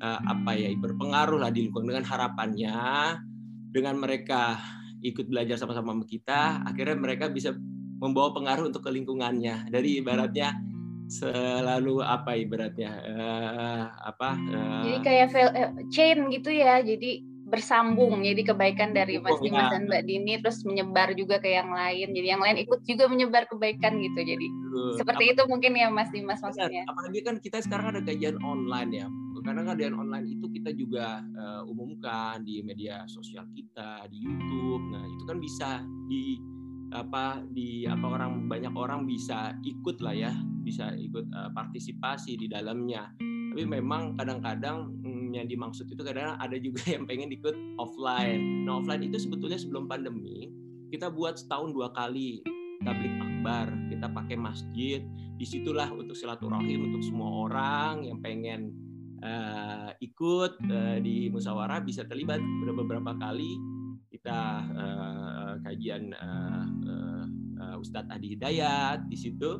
[0.03, 2.75] uh, apa ya berpengaruh lah di lingkungan dengan harapannya,
[3.71, 4.59] dengan mereka
[4.99, 7.55] ikut belajar sama-sama sama kita, akhirnya mereka bisa
[8.03, 9.71] membawa pengaruh untuk ke lingkungannya.
[9.71, 10.74] Dari ibaratnya
[11.05, 18.41] selalu apa ibaratnya uh, apa uh, jadi kayak uh, chain gitu ya jadi bersambung jadi
[18.41, 22.41] kebaikan dari Mas Dimas dan Mbak Dini terus menyebar juga ke yang lain jadi yang
[22.41, 26.41] lain ikut juga menyebar kebaikan gitu jadi uh, seperti apa, itu mungkin ya Mas Dimas
[26.41, 26.81] maksudnya.
[26.89, 29.07] apalagi kan kita sekarang ada kajian online ya
[29.45, 35.05] karena kajian online itu kita juga uh, umumkan di media sosial kita di YouTube nah
[35.05, 36.41] itu kan bisa di
[36.93, 42.49] apa di apa orang banyak orang bisa ikut lah ya bisa ikut uh, partisipasi di
[42.49, 43.13] dalamnya.
[43.55, 48.65] Tapi memang kadang-kadang mm, yang dimaksud itu kadang ada juga yang pengen ikut offline.
[48.65, 50.49] Nah offline itu sebetulnya sebelum pandemi
[50.89, 52.41] kita buat setahun dua kali
[52.83, 53.69] tablik akbar.
[53.89, 55.01] Kita pakai masjid
[55.35, 58.73] di situlah untuk silaturahim untuk semua orang yang pengen
[59.21, 62.41] uh, ikut uh, di musyawarah bisa terlibat.
[62.65, 63.74] Beberapa kali
[64.15, 64.39] kita
[64.71, 66.65] uh, kajian uh,
[67.59, 69.59] uh, Ustadz Adi Hidayat di situ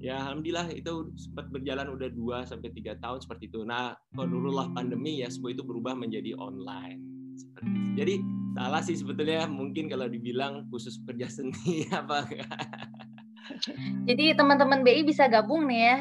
[0.00, 3.60] ya alhamdulillah itu sempat berjalan udah 2 sampai tiga tahun seperti itu.
[3.68, 7.04] Nah, kodurullah pandemi ya semua itu berubah menjadi online.
[7.36, 7.90] Seperti itu.
[8.00, 8.14] Jadi
[8.56, 12.24] salah sih sebetulnya mungkin kalau dibilang khusus kerja seni apa
[14.08, 15.98] Jadi teman-teman BI bisa gabung nih ya.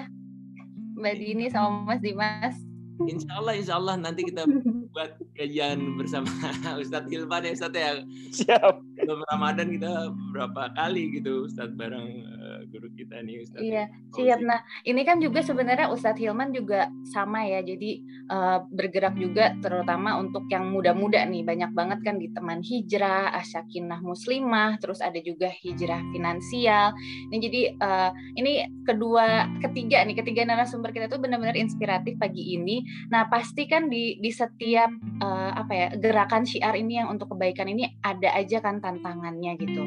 [0.95, 2.68] Mbak Dini sama Mas Dimas
[3.07, 4.43] Insya Allah, Insya Allah nanti kita
[4.95, 6.27] buat kajian bersama
[6.81, 7.91] Ustadz Ilman ya Ustadz ya.
[8.35, 8.73] Siap.
[8.99, 12.25] Sebelum Ramadan kita berapa kali gitu Ustadz bareng
[12.69, 13.65] guru kita nih Ustadz.
[13.65, 13.84] Iya,
[14.15, 14.39] siap.
[14.45, 17.60] Nah ini kan juga sebenarnya Ustadz Hilman juga sama ya.
[17.65, 21.43] Jadi uh, bergerak juga terutama untuk yang muda-muda nih.
[21.43, 26.93] Banyak banget kan di teman hijrah, asyakinah muslimah, terus ada juga hijrah finansial.
[27.29, 32.82] Ini jadi uh, ini kedua, ketiga nih, ketiga narasumber kita tuh benar-benar inspiratif pagi ini
[33.10, 34.91] Nah, pasti kan di di setiap
[35.23, 39.84] uh, apa ya gerakan syiar ini yang untuk kebaikan ini ada aja kan tantangannya gitu.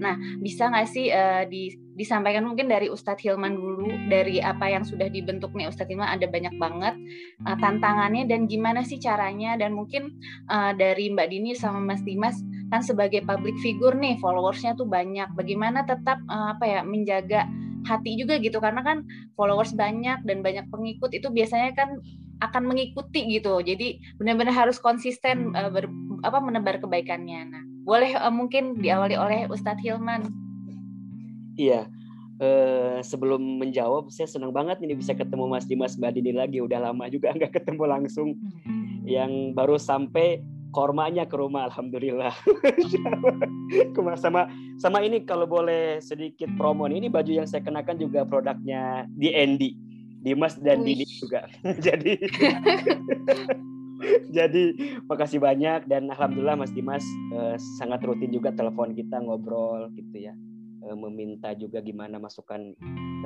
[0.00, 1.70] Nah, bisa nggak sih uh, di,
[2.16, 6.24] disampaikan mungkin dari Ustadz Hilman dulu dari apa yang sudah dibentuk nih Ustadz Hilman ada
[6.24, 6.96] banyak banget
[7.44, 10.16] uh, tantangannya dan gimana sih caranya dan mungkin
[10.48, 12.40] uh, dari Mbak Dini sama Mas Dimas
[12.72, 15.28] kan sebagai public figure nih followersnya tuh banyak.
[15.36, 17.44] Bagaimana tetap uh, apa ya menjaga
[17.84, 19.04] hati juga gitu karena kan
[19.36, 22.00] followers banyak dan banyak pengikut itu biasanya kan
[22.40, 23.60] akan mengikuti gitu.
[23.60, 25.84] Jadi benar-benar harus konsisten uh, ber,
[26.24, 27.44] apa menebar kebaikannya.
[27.44, 30.24] Nah, boleh uh, mungkin diawali oleh Ustadz Hilman.
[31.60, 31.88] Iya.
[32.36, 36.60] Uh, sebelum menjawab, saya senang banget ini bisa ketemu Mas Dimas Mbak Dini lagi.
[36.60, 38.36] Udah lama juga nggak ketemu langsung.
[39.08, 40.44] Yang baru sampai
[40.76, 42.36] kormanya ke rumah, alhamdulillah.
[44.20, 49.32] sama sama ini kalau boleh sedikit promo ini baju yang saya kenakan juga produknya di
[49.32, 49.86] Andy
[50.26, 51.46] Dimas dan Dini juga.
[51.86, 52.18] jadi
[54.28, 54.64] jadi
[55.08, 60.34] makasih banyak dan alhamdulillah Mas Dimas eh, sangat rutin juga telepon kita ngobrol gitu ya.
[60.86, 62.70] Eh, meminta juga gimana masukan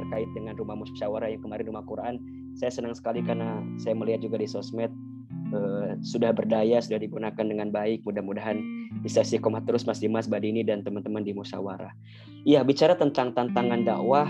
[0.01, 2.16] terkait dengan rumah musyawarah yang kemarin rumah Quran.
[2.57, 4.88] Saya senang sekali karena saya melihat juga di sosmed
[5.53, 8.01] eh, sudah berdaya, sudah digunakan dengan baik.
[8.09, 8.64] Mudah-mudahan
[9.05, 11.92] bisa komat terus Mas Dimas, Badini dan teman-teman di musyawarah.
[12.49, 14.29] Iya, bicara tentang tantangan dakwah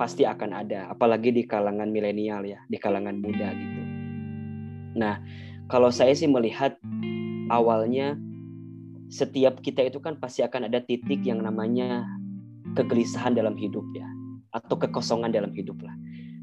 [0.00, 3.82] pasti akan ada, apalagi di kalangan milenial ya, di kalangan muda gitu.
[4.96, 5.20] Nah,
[5.68, 6.80] kalau saya sih melihat
[7.52, 8.16] awalnya
[9.12, 12.08] setiap kita itu kan pasti akan ada titik yang namanya
[12.74, 14.08] kegelisahan dalam hidup ya,
[14.56, 15.94] atau kekosongan dalam hidup lah.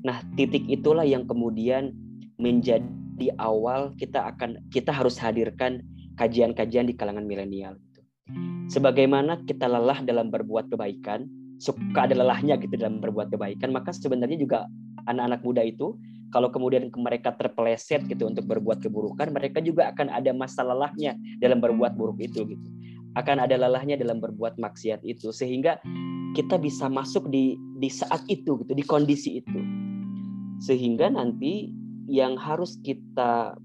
[0.06, 1.92] Nah, titik itulah yang kemudian
[2.39, 5.84] menjadi awal kita akan kita harus hadirkan
[6.15, 8.02] kajian-kajian di kalangan milenial gitu.
[8.72, 11.28] Sebagaimana kita lelah dalam berbuat kebaikan,
[11.60, 14.65] suka ada lelahnya gitu dalam berbuat kebaikan maka sebenarnya juga
[15.12, 16.00] anak-anak muda itu
[16.32, 21.60] kalau kemudian mereka terpeleset gitu untuk berbuat keburukan mereka juga akan ada masa lelahnya dalam
[21.60, 22.68] berbuat buruk itu gitu
[23.17, 25.82] akan ada lelahnya dalam berbuat maksiat itu sehingga
[26.38, 29.62] kita bisa masuk di di saat itu gitu di kondisi itu
[30.62, 31.74] sehingga nanti
[32.10, 33.56] yang harus kita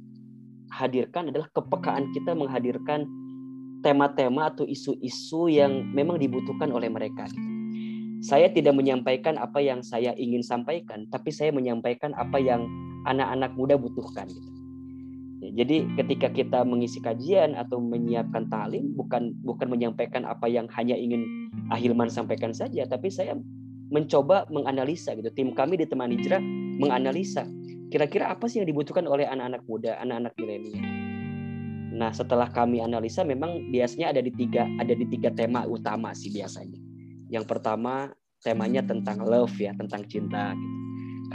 [0.72, 3.04] hadirkan adalah kepekaan kita menghadirkan
[3.84, 7.28] tema-tema atau isu-isu yang memang dibutuhkan oleh mereka.
[8.24, 12.64] Saya tidak menyampaikan apa yang saya ingin sampaikan, tapi saya menyampaikan apa yang
[13.04, 14.24] anak-anak muda butuhkan.
[14.32, 14.53] Gitu.
[15.52, 21.28] Jadi ketika kita mengisi kajian atau menyiapkan talim, bukan bukan menyampaikan apa yang hanya ingin
[21.68, 23.36] Ahilman sampaikan saja, tapi saya
[23.92, 25.28] mencoba menganalisa gitu.
[25.34, 26.40] Tim kami di teman hijrah
[26.80, 27.44] menganalisa
[27.94, 30.82] kira-kira apa sih yang dibutuhkan oleh anak-anak muda, anak-anak milenial.
[31.94, 36.34] Nah, setelah kami analisa memang biasanya ada di tiga ada di tiga tema utama sih
[36.34, 36.74] biasanya.
[37.30, 38.10] Yang pertama
[38.42, 40.76] temanya tentang love ya, tentang cinta gitu.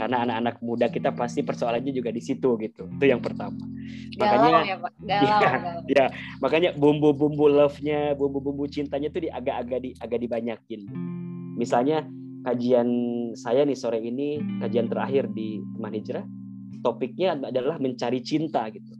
[0.00, 2.88] Karena anak-anak muda kita pasti persoalannya juga di situ gitu.
[2.88, 3.60] Itu yang pertama.
[4.16, 4.92] Makanya ya, Pak.
[5.10, 5.82] Galau, ya, galau.
[5.84, 6.06] ya,
[6.40, 10.80] makanya bumbu-bumbu love-nya, bumbu-bumbu cintanya itu di agak-agak di agak dibanyakin.
[11.60, 12.08] Misalnya
[12.48, 12.88] kajian
[13.36, 16.24] saya nih sore ini, kajian terakhir di Teman Hijrah,
[16.80, 18.96] topiknya adalah mencari cinta gitu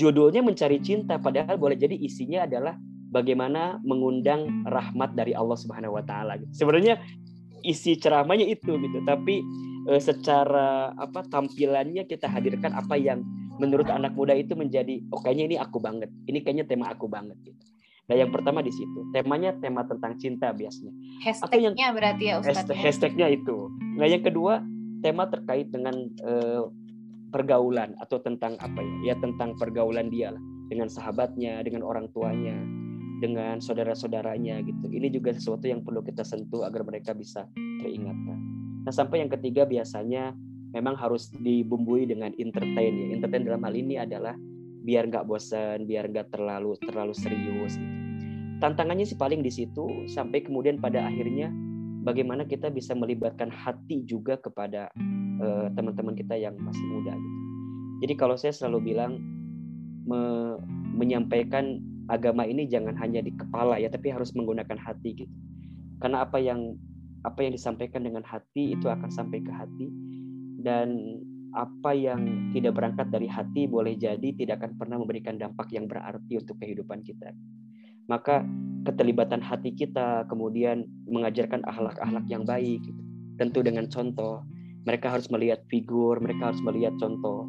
[0.00, 2.78] judulnya mencari cinta padahal boleh jadi isinya adalah
[3.10, 6.64] bagaimana mengundang rahmat dari Allah Subhanahu wa taala gitu.
[6.64, 7.02] Sebenarnya
[7.66, 9.42] isi ceramahnya itu gitu, tapi
[9.88, 13.24] e, secara apa tampilannya kita hadirkan apa yang
[13.60, 16.08] menurut anak muda itu menjadi oh kayaknya ini aku banget.
[16.28, 17.60] Ini kayaknya tema aku banget gitu.
[18.10, 20.90] Nah, yang pertama di situ, temanya tema tentang cinta biasanya.
[21.22, 22.66] Hashtagnya yang, berarti ya Ustaz.
[22.66, 23.70] Hashtag, hashtagnya itu.
[23.94, 24.66] Nah, yang kedua,
[24.98, 26.32] tema terkait dengan e,
[27.30, 32.58] pergaulan atau tentang apa ya ya tentang pergaulan dia lah dengan sahabatnya dengan orang tuanya
[33.22, 38.38] dengan saudara-saudaranya gitu ini juga sesuatu yang perlu kita sentuh agar mereka bisa teringatkan
[38.84, 40.32] nah sampai yang ketiga biasanya
[40.70, 44.34] memang harus dibumbui dengan entertain ya entertain dalam hal ini adalah
[44.80, 47.96] biar nggak bosan biar nggak terlalu terlalu serius gitu.
[48.64, 51.52] tantangannya sih paling di situ sampai kemudian pada akhirnya
[52.04, 54.88] bagaimana kita bisa melibatkan hati juga kepada
[55.40, 57.38] uh, teman-teman kita yang masih muda gitu.
[58.00, 59.20] Jadi kalau saya selalu bilang
[60.08, 60.56] me
[60.96, 65.32] menyampaikan agama ini jangan hanya di kepala ya, tapi harus menggunakan hati gitu.
[66.00, 66.74] Karena apa yang
[67.24, 69.88] apa yang disampaikan dengan hati itu akan sampai ke hati.
[70.60, 71.18] Dan
[71.56, 76.38] apa yang tidak berangkat dari hati boleh jadi tidak akan pernah memberikan dampak yang berarti
[76.38, 77.34] untuk kehidupan kita.
[78.06, 78.42] Maka
[78.86, 82.82] keterlibatan hati kita kemudian mengajarkan akhlak-akhlak yang baik
[83.38, 84.42] tentu dengan contoh.
[84.88, 87.44] Mereka harus melihat figur mereka harus melihat contoh.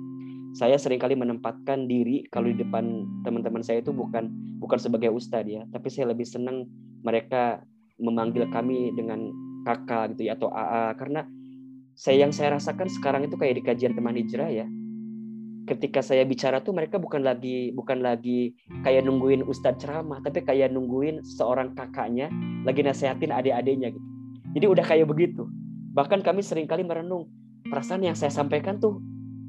[0.52, 4.28] Saya sering kali menempatkan diri kalau di depan teman-teman saya itu bukan
[4.60, 6.70] bukan sebagai ustadz ya tapi saya lebih senang
[7.02, 7.64] mereka
[7.98, 11.22] memanggil kami dengan kakak gitu ya atau AA karena
[12.02, 14.66] saya yang saya rasakan sekarang itu kayak di kajian teman hijrah ya.
[15.70, 20.74] Ketika saya bicara tuh mereka bukan lagi bukan lagi kayak nungguin ustadz ceramah tapi kayak
[20.74, 22.34] nungguin seorang kakaknya
[22.66, 24.08] lagi nasehatin adik-adiknya gitu.
[24.58, 25.46] Jadi udah kayak begitu.
[25.94, 27.30] Bahkan kami sering kali merenung
[27.70, 28.98] perasaan yang saya sampaikan tuh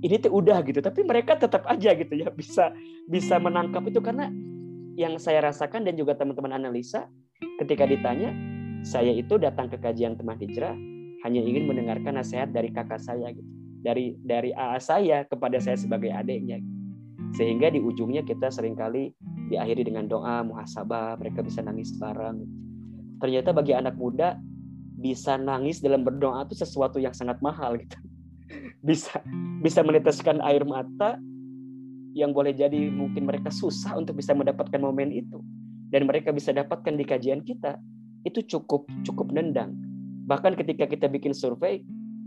[0.05, 2.77] ini tuh udah gitu tapi mereka tetap aja gitu ya bisa
[3.09, 4.05] bisa menangkap itu.
[4.05, 4.29] Karena
[4.93, 7.09] yang saya rasakan dan juga teman-teman analisa
[7.65, 8.52] ketika ditanya
[8.83, 10.75] saya itu datang ke kajian teman hijrah
[11.23, 13.47] hanya ingin mendengarkan nasihat dari kakak saya gitu.
[13.83, 16.63] Dari dari AA saya kepada saya sebagai adiknya
[17.33, 19.11] sehingga di ujungnya kita sering kali
[19.49, 22.45] diakhiri dengan doa muhasabah mereka bisa nangis bareng
[23.19, 24.37] ternyata bagi anak muda
[25.03, 27.99] bisa nangis dalam berdoa itu sesuatu yang sangat mahal gitu.
[28.87, 29.23] Bisa
[29.63, 31.15] bisa meneteskan air mata
[32.13, 35.39] yang boleh jadi mungkin mereka susah untuk bisa mendapatkan momen itu.
[35.89, 37.79] Dan mereka bisa dapatkan di kajian kita
[38.23, 39.75] itu cukup cukup nendang
[40.27, 41.83] bahkan ketika kita bikin survei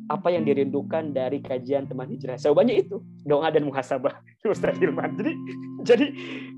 [0.06, 2.38] apa yang dirindukan dari kajian teman hijrah.
[2.38, 4.14] Jawabannya itu doa dan muhasabah
[4.54, 5.18] Ustaz Hilman.
[5.18, 5.34] Jadi
[5.82, 6.06] jadi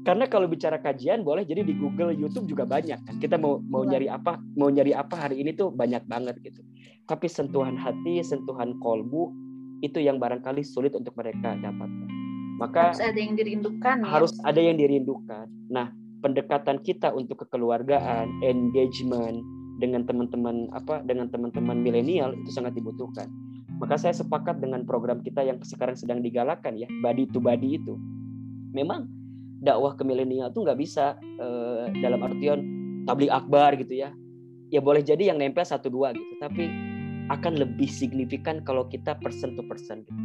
[0.03, 3.15] karena kalau bicara kajian boleh jadi di Google, YouTube juga banyak kan.
[3.23, 6.59] Kita mau mau nyari apa mau nyari apa hari ini tuh banyak banget gitu.
[7.07, 9.31] Tapi sentuhan hati, sentuhan kolbu
[9.79, 12.09] itu yang barangkali sulit untuk mereka dapatkan.
[12.59, 13.95] Maka harus ada yang dirindukan.
[14.03, 14.07] Ya.
[14.11, 15.47] Harus ada yang dirindukan.
[15.71, 19.41] Nah, pendekatan kita untuk kekeluargaan, engagement,
[19.77, 23.29] dengan teman-teman apa dengan teman-teman milenial itu sangat dibutuhkan.
[23.77, 27.93] Maka saya sepakat dengan program kita yang sekarang sedang digalakan ya, body to body itu.
[28.73, 29.05] Memang
[29.61, 32.59] dakwah ke milenial itu nggak bisa eh, dalam artian
[33.05, 34.09] tablik akbar gitu ya.
[34.73, 36.67] Ya boleh jadi yang nempel satu dua gitu, tapi
[37.27, 40.21] akan lebih signifikan kalau kita person to person gitu.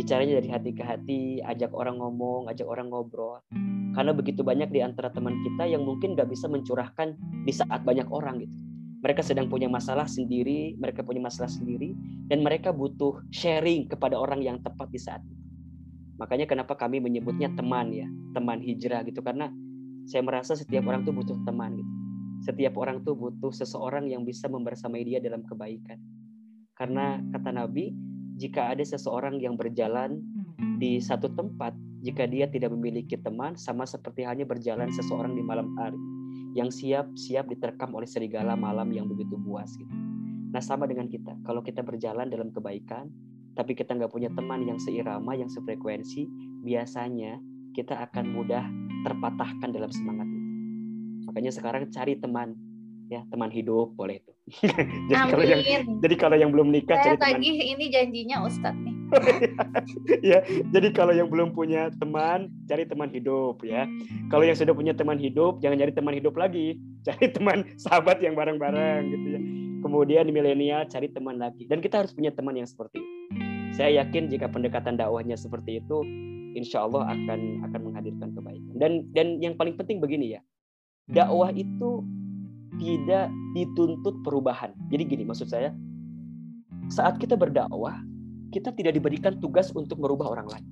[0.00, 3.42] Bicaranya dari hati ke hati, ajak orang ngomong, ajak orang ngobrol.
[3.90, 8.06] Karena begitu banyak di antara teman kita yang mungkin nggak bisa mencurahkan di saat banyak
[8.10, 8.70] orang gitu
[9.00, 11.96] mereka sedang punya masalah sendiri, mereka punya masalah sendiri,
[12.28, 15.40] dan mereka butuh sharing kepada orang yang tepat di saat itu.
[16.20, 18.04] Makanya kenapa kami menyebutnya teman ya,
[18.36, 19.48] teman hijrah gitu, karena
[20.04, 21.92] saya merasa setiap orang tuh butuh teman gitu.
[22.40, 25.96] Setiap orang tuh butuh seseorang yang bisa membersamai dia dalam kebaikan.
[26.80, 27.92] Karena kata Nabi,
[28.40, 30.24] jika ada seseorang yang berjalan
[30.80, 35.76] di satu tempat jika dia tidak memiliki teman sama seperti halnya berjalan seseorang di malam
[35.76, 36.00] hari
[36.56, 39.92] yang siap-siap diterkam oleh serigala malam yang begitu buas gitu.
[40.50, 43.12] Nah sama dengan kita, kalau kita berjalan dalam kebaikan,
[43.54, 46.26] tapi kita nggak punya teman yang seirama, yang sefrekuensi,
[46.64, 47.38] biasanya
[47.76, 48.64] kita akan mudah
[49.04, 50.50] terpatahkan dalam semangat itu.
[51.28, 52.56] Makanya sekarang cari teman,
[53.12, 54.32] ya teman hidup boleh itu.
[55.10, 55.32] jadi Amin.
[55.32, 55.60] kalau yang
[56.02, 57.72] jadi kalau yang belum nikah Saya cari tagih teman.
[57.76, 58.94] ini janjinya Ustadz nih.
[60.30, 60.38] ya,
[60.70, 63.86] jadi kalau yang belum punya teman, cari teman hidup ya.
[64.30, 68.38] Kalau yang sudah punya teman hidup, jangan cari teman hidup lagi, cari teman sahabat yang
[68.38, 69.40] bareng-bareng gitu ya.
[69.80, 71.64] Kemudian di milenial cari teman lagi.
[71.66, 73.10] Dan kita harus punya teman yang seperti itu.
[73.74, 76.04] Saya yakin jika pendekatan dakwahnya seperti itu,
[76.52, 78.74] insya Allah akan akan menghadirkan kebaikan.
[78.76, 80.40] Dan dan yang paling penting begini ya,
[81.08, 82.04] dakwah itu
[82.80, 84.72] tidak dituntut perubahan.
[84.88, 85.70] Jadi gini maksud saya,
[86.88, 88.00] saat kita berdakwah,
[88.50, 90.66] kita tidak diberikan tugas untuk merubah orang lain.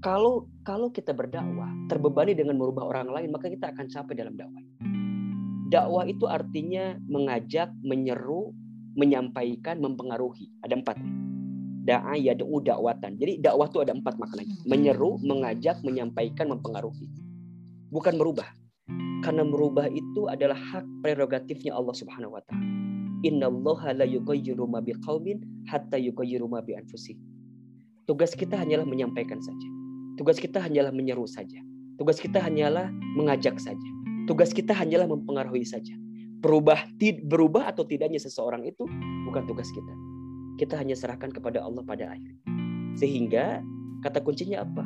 [0.00, 4.64] Kalau kalau kita berdakwah terbebani dengan merubah orang lain, maka kita akan capek dalam dakwah.
[5.72, 8.52] Dakwah itu artinya mengajak, menyeru,
[8.94, 10.52] menyampaikan, mempengaruhi.
[10.62, 10.96] Ada empat.
[11.84, 13.16] Da'a yad'u dakwatan.
[13.20, 14.56] Jadi dakwah itu ada empat maknanya.
[14.68, 17.08] Menyeru, mengajak, menyampaikan, mempengaruhi.
[17.92, 18.63] Bukan merubah.
[19.24, 22.68] Karena merubah itu adalah hak prerogatifnya Allah Subhanahu wa taala.
[23.24, 26.76] Innallaha la yughayyiru ma biqaumin hatta yughayyiru ma bi.
[28.04, 29.68] Tugas kita hanyalah menyampaikan saja.
[30.20, 31.56] Tugas kita hanyalah menyeru saja.
[31.96, 33.90] Tugas kita hanyalah mengajak saja.
[34.28, 35.96] Tugas kita hanyalah mempengaruhi saja.
[36.44, 36.84] Berubah
[37.24, 38.84] berubah atau tidaknya seseorang itu
[39.24, 39.94] bukan tugas kita.
[40.60, 42.36] Kita hanya serahkan kepada Allah pada akhir.
[43.00, 43.64] Sehingga
[44.04, 44.84] kata kuncinya apa?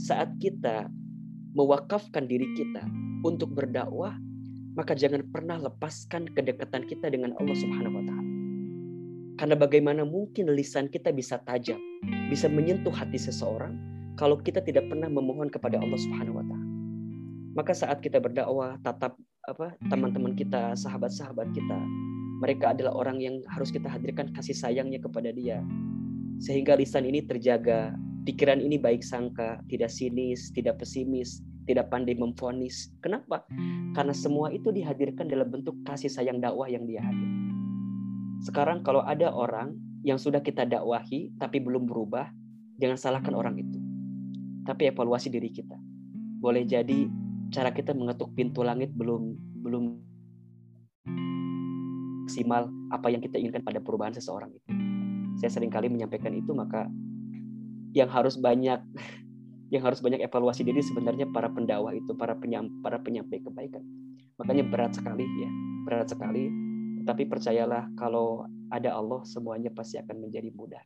[0.00, 0.88] Saat kita
[1.52, 2.82] mewakafkan diri kita
[3.24, 4.14] untuk berdakwah,
[4.76, 8.32] maka jangan pernah lepaskan kedekatan kita dengan Allah Subhanahu wa taala.
[9.34, 11.80] Karena bagaimana mungkin lisan kita bisa tajam,
[12.30, 13.74] bisa menyentuh hati seseorang
[14.14, 16.68] kalau kita tidak pernah memohon kepada Allah Subhanahu wa taala.
[17.54, 19.16] Maka saat kita berdakwah, tatap
[19.46, 21.78] apa teman-teman kita, sahabat-sahabat kita,
[22.42, 25.62] mereka adalah orang yang harus kita hadirkan kasih sayangnya kepada dia.
[26.42, 27.94] Sehingga lisan ini terjaga,
[28.26, 32.92] pikiran ini baik sangka, tidak sinis, tidak pesimis, tidak pandai memfonis.
[33.00, 33.44] Kenapa?
[33.96, 37.30] Karena semua itu dihadirkan dalam bentuk kasih sayang dakwah yang dia hadir.
[38.44, 42.28] Sekarang kalau ada orang yang sudah kita dakwahi tapi belum berubah,
[42.76, 43.78] jangan salahkan orang itu.
[44.68, 45.76] Tapi evaluasi diri kita.
[46.40, 47.08] Boleh jadi
[47.48, 49.84] cara kita mengetuk pintu langit belum belum
[52.24, 54.68] maksimal apa yang kita inginkan pada perubahan seseorang itu.
[55.40, 56.88] Saya sering kali menyampaikan itu maka
[57.94, 58.82] yang harus banyak
[59.74, 63.82] yang harus banyak evaluasi diri sebenarnya para pendakwah itu para penyam, para penyampai kebaikan.
[64.38, 65.50] Makanya berat sekali ya.
[65.82, 66.46] Berat sekali.
[67.02, 70.80] Tapi percayalah kalau ada Allah semuanya pasti akan menjadi mudah.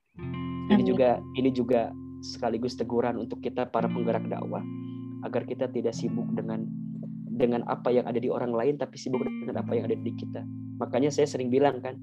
[0.73, 1.93] Ini juga ini juga
[2.25, 4.65] sekaligus teguran untuk kita para penggerak dakwah
[5.23, 6.67] agar kita tidak sibuk dengan
[7.39, 10.43] dengan apa yang ada di orang lain tapi sibuk dengan apa yang ada di kita.
[10.83, 11.95] Makanya saya sering bilang kan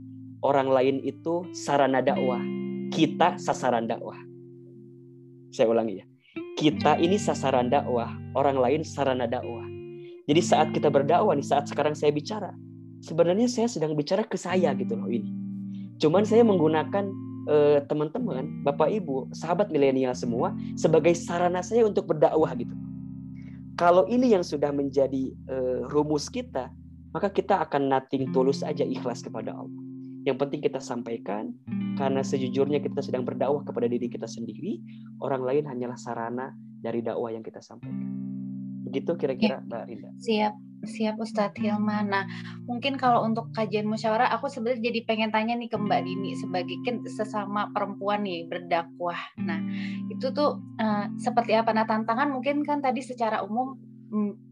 [0.45, 2.39] orang lain itu sarana dakwah.
[2.93, 4.15] Kita sasaran dakwah.
[5.51, 6.05] Saya ulangi ya
[6.55, 9.67] kita ini sasaran dakwah, orang lain sarana dakwah.
[10.25, 12.55] Jadi saat kita berdakwah nih, saat sekarang saya bicara,
[13.03, 15.29] sebenarnya saya sedang bicara ke saya gitu loh ini.
[15.99, 17.05] Cuman saya menggunakan
[17.51, 22.73] eh, teman-teman, bapak ibu, sahabat milenial semua sebagai sarana saya untuk berdakwah gitu.
[23.75, 26.71] Kalau ini yang sudah menjadi eh, rumus kita,
[27.11, 29.84] maka kita akan nating tulus aja ikhlas kepada Allah.
[30.25, 31.53] Yang penting kita sampaikan
[31.95, 34.81] karena sejujurnya kita sedang berdakwah kepada diri kita sendiri,
[35.21, 36.49] orang lain hanyalah sarana
[36.81, 38.09] dari dakwah yang kita sampaikan.
[38.85, 39.65] Begitu kira-kira ya.
[39.65, 40.09] Mbak Rinda.
[40.17, 40.53] Siap,
[40.85, 42.09] siap Ustadz Hilman.
[42.09, 42.25] Nah,
[42.65, 46.77] mungkin kalau untuk kajian musyawarah, aku sebenarnya jadi pengen tanya nih ke Mbak Dini sebagai
[46.85, 49.17] kan sesama perempuan nih berdakwah.
[49.41, 49.61] Nah,
[50.09, 51.73] itu tuh uh, seperti apa?
[51.73, 53.77] Nah, tantangan mungkin kan tadi secara umum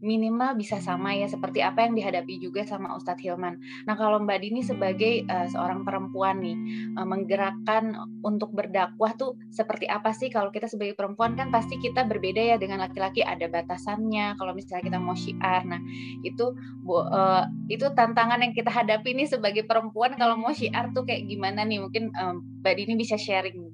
[0.02, 3.62] minimal bisa sama ya seperti apa yang dihadapi juga sama Ustadz Hilman.
[3.86, 6.56] Nah kalau Mbak Dini sebagai uh, seorang perempuan nih
[6.98, 7.94] uh, menggerakkan
[8.26, 12.56] untuk berdakwah tuh seperti apa sih kalau kita sebagai perempuan kan pasti kita berbeda ya
[12.58, 15.62] dengan laki-laki ada batasannya kalau misalnya kita mau syiar.
[15.64, 15.80] Nah
[16.26, 16.54] itu
[16.90, 21.62] uh, itu tantangan yang kita hadapi nih sebagai perempuan kalau mau syiar tuh kayak gimana
[21.62, 23.70] nih mungkin um, Mbak Dini bisa sharing.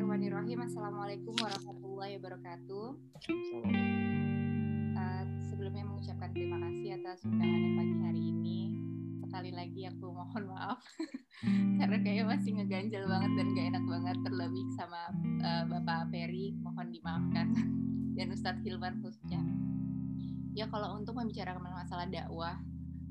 [0.00, 0.64] Bismillahirrahmanirrahim.
[0.64, 2.86] Assalamualaikum warahmatullahi wabarakatuh.
[4.96, 8.80] Uh, sebelumnya mengucapkan terima kasih atas undangannya pagi hari ini.
[9.20, 10.80] Sekali lagi aku mohon maaf
[11.84, 15.00] karena kayaknya masih ngeganjel banget dan gak enak banget terlebih sama
[15.44, 16.56] uh, Bapak Ferry.
[16.64, 17.46] Mohon dimaafkan
[18.16, 19.44] dan Ustadz Hilman khususnya.
[20.56, 22.56] Ya kalau untuk membicarakan masalah dakwah,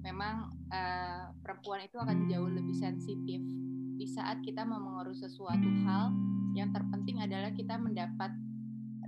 [0.01, 3.45] memang uh, perempuan itu akan jauh lebih sensitif
[3.93, 6.17] di saat kita mau mengurus sesuatu hal
[6.53, 8.33] yang terpenting adalah kita mendapat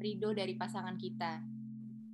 [0.02, 1.42] ridho dari pasangan kita.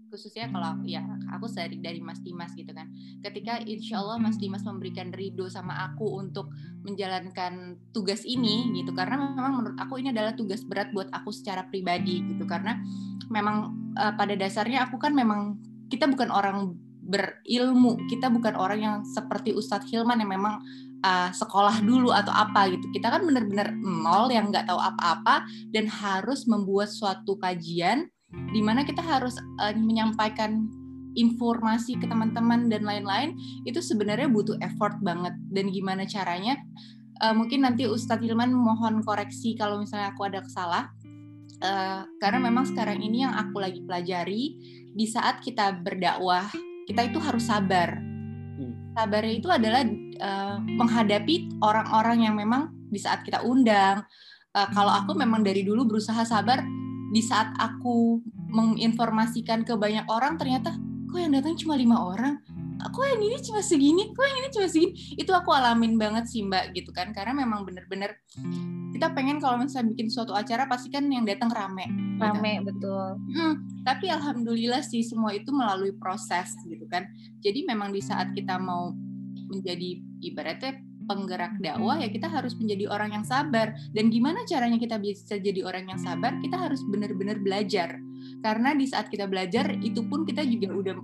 [0.07, 1.03] Khususnya kalau ya
[1.35, 2.87] aku dari dari Mas Dimas gitu kan.
[3.19, 6.47] Ketika insya Allah Mas Dimas memberikan ridho sama aku untuk
[6.87, 8.95] menjalankan tugas ini gitu.
[8.95, 12.47] Karena memang menurut aku ini adalah tugas berat buat aku secara pribadi gitu.
[12.47, 12.79] Karena
[13.27, 15.59] memang uh, pada dasarnya aku kan memang
[15.91, 16.71] kita bukan orang
[17.07, 17.99] berilmu.
[18.07, 20.63] Kita bukan orang yang seperti Ustadz Hilman yang memang
[21.03, 22.89] uh, sekolah dulu atau apa gitu.
[22.93, 28.09] Kita kan benar-benar nol yang nggak tahu apa-apa dan harus membuat suatu kajian
[28.51, 30.67] di mana kita harus uh, menyampaikan
[31.17, 33.33] informasi ke teman-teman dan lain-lain
[33.65, 35.33] itu sebenarnya butuh effort banget.
[35.49, 36.57] Dan gimana caranya?
[37.17, 40.93] Uh, mungkin nanti Ustadz Hilman mohon koreksi kalau misalnya aku ada kesalah.
[41.57, 44.61] Uh, karena memang sekarang ini yang aku lagi pelajari
[44.93, 46.45] di saat kita berdakwah
[46.85, 48.16] kita itu harus sabar.
[48.97, 49.85] Sabarnya itu adalah
[50.17, 54.01] uh, menghadapi orang-orang yang memang di saat kita undang.
[54.57, 56.65] Uh, kalau aku memang dari dulu berusaha sabar
[57.13, 60.73] di saat aku menginformasikan ke banyak orang ternyata
[61.07, 62.41] kok yang datang cuma lima orang
[62.91, 64.03] kok yang ini cuma segini?
[64.11, 64.93] Kok yang ini cuma segini?
[65.15, 67.11] Itu aku alamin banget sih mbak gitu kan.
[67.15, 68.17] Karena memang bener-bener
[68.97, 72.17] kita pengen kalau misalnya bikin suatu acara pasti kan yang datang rame gitu.
[72.17, 72.65] rame gitu.
[72.73, 73.07] betul.
[73.35, 73.53] Hmm,
[73.85, 77.05] tapi alhamdulillah sih semua itu melalui proses gitu kan.
[77.45, 78.95] Jadi memang di saat kita mau
[79.47, 83.77] menjadi ibaratnya penggerak dakwah ya kita harus menjadi orang yang sabar.
[83.93, 86.35] Dan gimana caranya kita bisa jadi orang yang sabar?
[86.41, 87.95] Kita harus benar-benar belajar.
[88.43, 90.95] Karena di saat kita belajar itu pun kita juga udah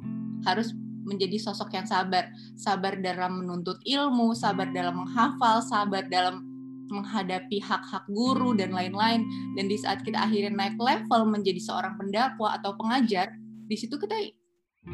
[0.43, 2.31] harus menjadi sosok yang sabar.
[2.55, 6.43] Sabar dalam menuntut ilmu sabar dalam menghafal sabar dalam
[6.91, 9.25] menghadapi hak-hak guru dan lain-lain.
[9.55, 13.31] Dan di saat kita akhirnya naik level menjadi seorang pendakwah atau pengajar
[13.67, 14.13] di situ kita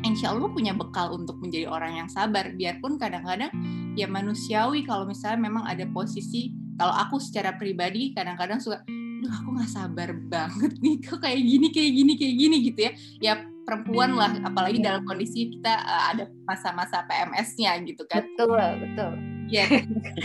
[0.05, 2.53] insya Allah punya bekal untuk menjadi orang yang sabar.
[2.53, 3.49] Biarpun kadang-kadang
[3.97, 8.85] ya manusiawi kalau misalnya memang ada posisi kalau aku secara pribadi kadang-kadang suka
[9.19, 12.91] duh aku nggak sabar banget nih kok kayak gini kayak gini kayak gini gitu ya.
[13.19, 13.33] Ya
[13.69, 18.25] perempuan lah apalagi dalam kondisi kita uh, ada masa-masa PMS-nya gitu kan.
[18.25, 19.11] Betul betul.
[19.53, 19.69] Ya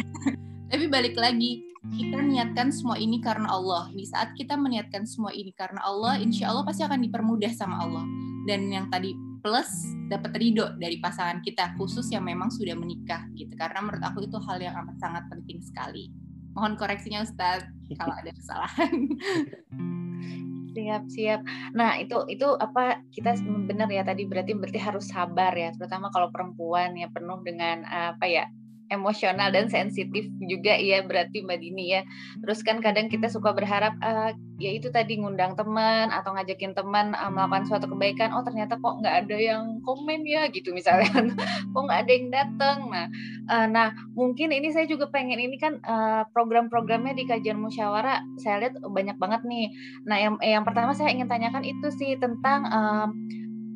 [0.73, 1.61] tapi balik lagi
[1.93, 3.93] kita niatkan semua ini karena Allah.
[3.93, 8.09] Di saat kita meniatkan semua ini karena Allah insya Allah pasti akan dipermudah sama Allah.
[8.49, 9.13] Dan yang tadi
[9.45, 9.69] plus
[10.09, 13.53] dapat ridho dari pasangan kita khusus yang memang sudah menikah gitu.
[13.61, 16.09] Karena menurut aku itu hal yang amat sangat penting sekali.
[16.57, 17.69] Mohon koreksinya Ustaz
[18.01, 18.95] kalau ada kesalahan
[20.75, 21.41] siap siap
[21.73, 23.39] nah itu itu apa kita
[23.71, 28.27] benar ya tadi berarti berarti harus sabar ya terutama kalau perempuan ya penuh dengan apa
[28.27, 28.45] ya
[28.93, 32.03] emosional dan sensitif juga ya berarti Mbak Dini ya.
[32.45, 37.17] Terus kan kadang kita suka berharap uh, ya itu tadi ngundang teman atau ngajakin teman
[37.17, 38.33] uh, melakukan suatu kebaikan.
[38.37, 41.11] Oh ternyata kok nggak ada yang komen ya gitu misalnya.
[41.73, 42.77] kok nggak ada yang datang.
[42.91, 43.07] Nah,
[43.49, 48.69] uh, nah mungkin ini saya juga pengen ini kan uh, program-programnya di kajian musyawarah saya
[48.69, 49.73] lihat banyak banget nih.
[50.05, 53.09] Nah yang yang pertama saya ingin tanyakan itu sih tentang uh,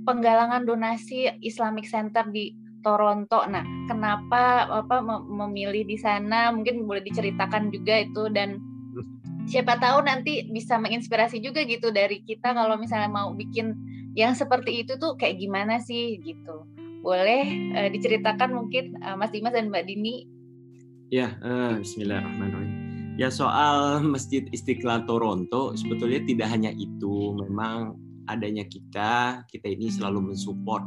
[0.08, 3.44] penggalangan donasi Islamic Center di Toronto.
[3.44, 6.48] Nah, kenapa apa memilih di sana?
[6.48, 8.56] Mungkin boleh diceritakan juga itu dan
[9.44, 13.76] siapa tahu nanti bisa menginspirasi juga gitu dari kita kalau misalnya mau bikin
[14.16, 16.64] yang seperti itu tuh kayak gimana sih gitu.
[17.04, 17.44] Boleh
[17.76, 20.24] uh, diceritakan mungkin uh, Mas Dimas dan Mbak Dini?
[21.12, 22.72] Ya, uh, Bismillahirrahmanirrahim.
[23.18, 27.98] Ya soal Masjid Istiqlal Toronto sebetulnya tidak hanya itu, memang
[28.30, 30.86] adanya kita, kita ini selalu mensupport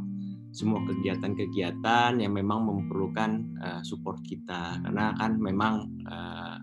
[0.52, 6.60] semua kegiatan-kegiatan yang memang memerlukan uh, support kita karena kan memang uh,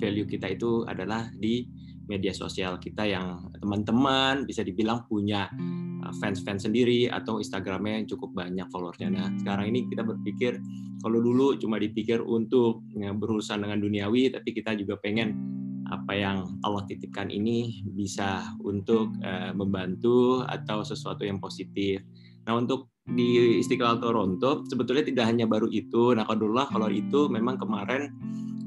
[0.00, 1.68] value kita itu adalah di
[2.08, 5.52] media sosial kita yang teman-teman bisa dibilang punya
[6.00, 9.12] uh, fans-fans sendiri atau Instagramnya yang cukup banyak followersnya.
[9.12, 10.56] Nah sekarang ini kita berpikir
[11.04, 15.38] kalau dulu cuma dipikir untuk berurusan dengan duniawi, tapi kita juga pengen
[15.86, 19.14] apa yang Allah titipkan ini bisa untuk
[19.54, 22.02] membantu atau sesuatu yang positif.
[22.42, 26.14] Nah untuk di Istiqlal Toronto sebetulnya tidak hanya baru itu.
[26.18, 28.10] Nah, kalau kalau itu memang kemarin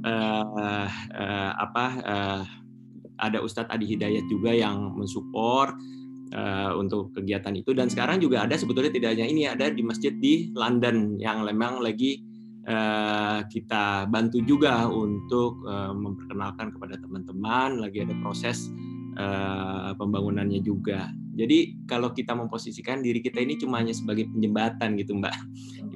[0.07, 2.41] uh, uh, apa uh,
[3.19, 5.75] ada Ustadz Adi Hidayat juga yang mensupport
[6.31, 10.15] uh, untuk kegiatan itu dan sekarang juga ada sebetulnya tidak hanya ini ada di masjid
[10.15, 12.23] di London yang memang lagi
[12.63, 18.71] uh, kita bantu juga untuk uh, memperkenalkan kepada teman-teman lagi ada proses
[19.19, 21.11] uh, pembangunannya juga.
[21.39, 25.35] Jadi kalau kita memposisikan diri kita ini cuma hanya sebagai penjembatan gitu Mbak.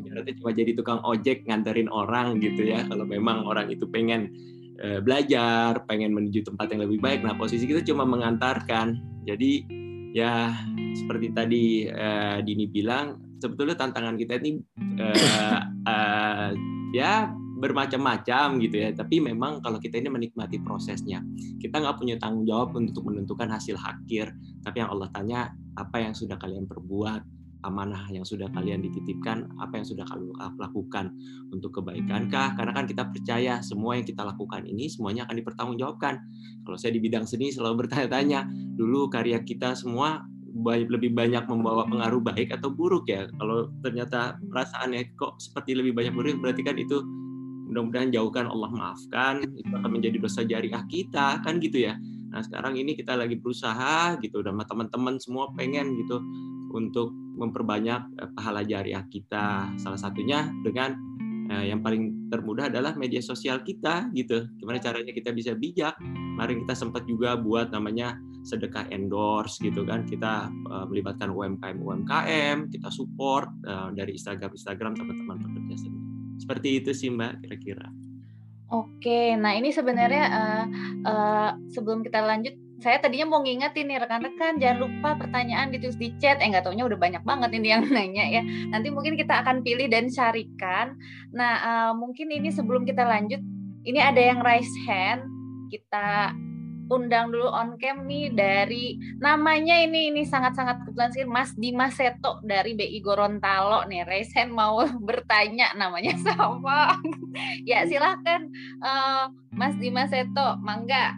[0.07, 2.87] Berarti cuma jadi tukang ojek nganterin orang gitu ya.
[2.87, 4.31] Kalau memang orang itu pengen
[4.79, 8.95] uh, belajar, pengen menuju tempat yang lebih baik, nah posisi kita cuma mengantarkan.
[9.27, 9.67] Jadi
[10.15, 10.55] ya
[10.95, 14.63] seperti tadi uh, Dini bilang, sebetulnya tantangan kita ini
[15.01, 16.49] uh, uh,
[16.95, 17.27] ya
[17.63, 18.91] bermacam-macam gitu ya.
[18.91, 21.23] Tapi memang kalau kita ini menikmati prosesnya,
[21.63, 24.35] kita nggak punya tanggung jawab untuk menentukan hasil akhir.
[24.67, 25.39] Tapi yang Allah tanya,
[25.79, 27.23] apa yang sudah kalian perbuat,
[27.63, 31.15] amanah yang sudah kalian dititipkan, apa yang sudah kalian lakukan
[31.55, 32.59] untuk kebaikankah?
[32.59, 36.13] Karena kan kita percaya semua yang kita lakukan ini semuanya akan dipertanggungjawabkan.
[36.67, 40.27] Kalau saya di bidang seni selalu bertanya-tanya, dulu karya kita semua
[40.63, 43.25] lebih banyak membawa pengaruh baik atau buruk ya.
[43.41, 47.01] Kalau ternyata perasaannya kok seperti lebih banyak buruk, berarti kan itu
[47.73, 51.97] mudah-mudahan jauhkan Allah maafkan, itu akan menjadi dosa jariah kita, kan gitu ya.
[52.29, 56.21] Nah sekarang ini kita lagi berusaha gitu, dan teman-teman semua pengen gitu
[56.73, 59.73] untuk memperbanyak eh, pahala jariah kita.
[59.81, 60.93] Salah satunya dengan
[61.49, 64.45] eh, yang paling termudah adalah media sosial kita gitu.
[64.61, 65.97] Gimana caranya kita bisa bijak?
[66.37, 72.67] Mari kita sempat juga buat namanya sedekah endorse gitu kan kita uh, melibatkan UMKM UMKM
[72.69, 75.87] kita support uh, dari Instagram Instagram teman-teman pekerja
[76.43, 77.87] seperti itu sih mbak kira-kira
[78.73, 80.65] Oke, nah ini sebenarnya uh,
[81.05, 86.09] uh, sebelum kita lanjut, saya tadinya mau ngingetin nih rekan-rekan jangan lupa pertanyaan ditulis di
[86.17, 86.41] chat.
[86.41, 88.41] Eh nggak taunya udah banyak banget ini yang nanya ya.
[88.73, 90.97] Nanti mungkin kita akan pilih dan carikan.
[91.37, 93.45] Nah uh, mungkin ini sebelum kita lanjut,
[93.85, 95.21] ini ada yang raise hand.
[95.69, 96.33] Kita
[96.91, 102.43] undang dulu on cam nih dari namanya ini ini sangat-sangat kebetulan sih Mas Dimas Seto
[102.43, 104.03] dari BI Gorontalo nih.
[104.03, 106.99] Resen mau bertanya namanya sama
[107.69, 108.49] ya silahkan
[108.83, 111.15] uh, Mas Dimas Seto mangga.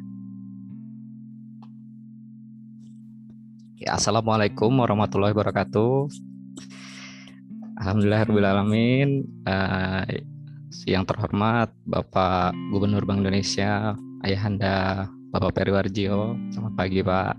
[3.76, 6.08] Ya, Assalamualaikum warahmatullahi wabarakatuh.
[7.76, 10.08] Alhamdulillahirrahmanirrahim uh,
[10.88, 13.94] yang terhormat Bapak Gubernur Bank Indonesia
[14.24, 16.40] Ayahanda Bapak Periwarjio.
[16.48, 17.36] Selamat pagi Pak.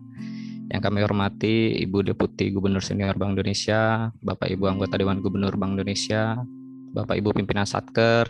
[0.68, 5.80] Yang kami hormati Ibu Deputi Gubernur Senior Bank Indonesia, Bapak Ibu anggota Dewan Gubernur Bank
[5.80, 6.36] Indonesia,
[6.92, 8.28] Bapak Ibu pimpinan Satker,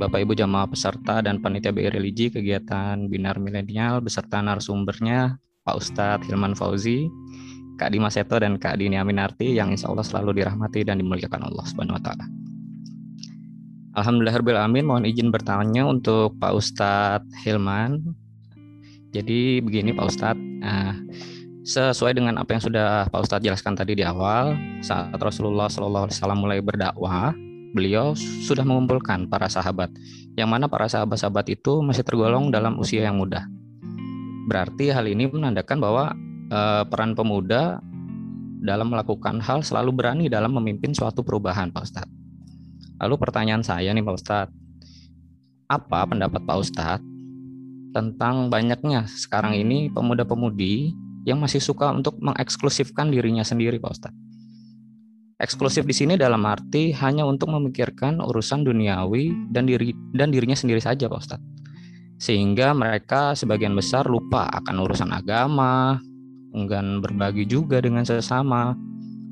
[0.00, 6.24] Bapak Ibu jamaah peserta dan panitia BI Religi kegiatan Binar Milenial beserta narasumbernya Pak Ustadz
[6.24, 7.04] Hilman Fauzi,
[7.76, 11.68] Kak Dimas Seto dan Kak Dini Aminarti yang insya Allah selalu dirahmati dan dimuliakan Allah
[11.68, 12.24] Subhanahu wa taala.
[13.92, 18.19] Alhamdulillah mohon izin bertanya untuk Pak Ustadz Hilman
[19.10, 20.94] jadi begini Pak Ustadz, nah,
[21.66, 24.54] sesuai dengan apa yang sudah Pak Ustadz jelaskan tadi di awal,
[24.86, 27.34] saat Rasulullah Wasallam mulai berdakwah,
[27.74, 28.14] beliau
[28.46, 29.90] sudah mengumpulkan para sahabat,
[30.38, 33.50] yang mana para sahabat-sahabat itu masih tergolong dalam usia yang muda.
[34.46, 36.04] Berarti hal ini menandakan bahwa
[36.50, 37.82] eh, peran pemuda
[38.62, 42.14] dalam melakukan hal selalu berani dalam memimpin suatu perubahan, Pak Ustadz.
[43.02, 44.54] Lalu pertanyaan saya nih Pak Ustadz,
[45.66, 47.09] apa pendapat Pak Ustadz
[47.90, 50.94] tentang banyaknya sekarang ini pemuda-pemudi
[51.28, 54.18] yang masih suka untuk mengeksklusifkan dirinya sendiri, Pak Ustadz.
[55.40, 60.80] Eksklusif di sini dalam arti hanya untuk memikirkan urusan duniawi dan diri dan dirinya sendiri
[60.80, 61.48] saja, Pak Ustadz.
[62.20, 65.96] Sehingga mereka sebagian besar lupa akan urusan agama,
[66.52, 68.76] enggan berbagi juga dengan sesama,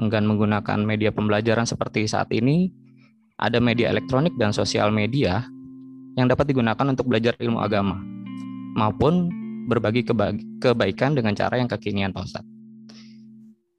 [0.00, 2.72] enggan menggunakan media pembelajaran seperti saat ini,
[3.36, 5.44] ada media elektronik dan sosial media
[6.16, 8.17] yang dapat digunakan untuk belajar ilmu agama
[8.78, 9.28] maupun
[9.66, 10.06] berbagi
[10.62, 12.50] kebaikan dengan cara yang kekinian Pak Ustadz.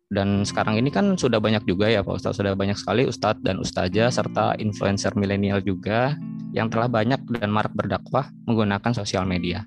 [0.10, 3.62] Dan sekarang ini kan sudah banyak juga ya Pak Ustadz, sudah banyak sekali Ustadz dan
[3.62, 6.18] Ustazah serta influencer milenial juga
[6.50, 9.62] yang telah banyak dan marak berdakwah menggunakan sosial media.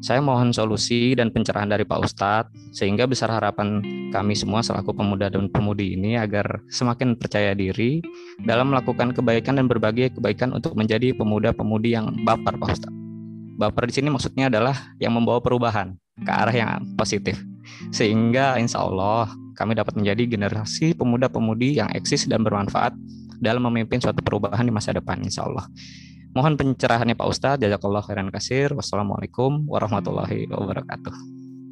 [0.00, 5.28] Saya mohon solusi dan pencerahan dari Pak Ustadz sehingga besar harapan kami semua selaku pemuda
[5.28, 8.00] dan pemudi ini agar semakin percaya diri
[8.40, 13.09] dalam melakukan kebaikan dan berbagai kebaikan untuk menjadi pemuda-pemudi yang baper Pak Ustadz
[13.60, 17.36] baper di sini maksudnya adalah yang membawa perubahan ke arah yang positif.
[17.92, 19.28] Sehingga insya Allah
[19.60, 22.96] kami dapat menjadi generasi pemuda-pemudi yang eksis dan bermanfaat
[23.36, 25.68] dalam memimpin suatu perubahan di masa depan insya Allah.
[26.32, 27.60] Mohon pencerahannya Pak Ustadz.
[27.60, 28.72] Jazakallah khairan kasir.
[28.72, 31.12] Wassalamualaikum warahmatullahi wabarakatuh.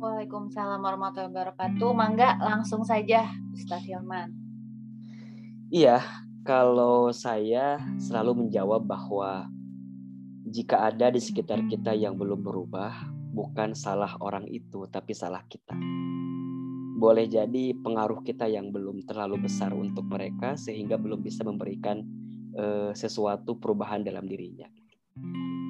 [0.02, 1.90] Waalaikumsalam warahmatullahi wabarakatuh.
[1.94, 4.34] Mangga langsung saja Ustadz Hilman.
[5.70, 6.02] Iya,
[6.42, 9.46] kalau saya selalu menjawab bahwa
[10.46, 15.76] jika ada di sekitar kita yang belum berubah, bukan salah orang itu, tapi salah kita.
[16.98, 22.02] Boleh jadi pengaruh kita yang belum terlalu besar untuk mereka, sehingga belum bisa memberikan
[22.58, 24.66] uh, sesuatu perubahan dalam dirinya.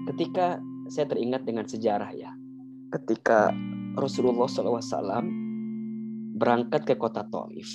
[0.09, 0.57] Ketika
[0.89, 2.33] saya teringat dengan sejarah ya,
[2.97, 3.53] ketika
[4.01, 5.21] Rasulullah SAW
[6.41, 7.69] berangkat ke kota Taif,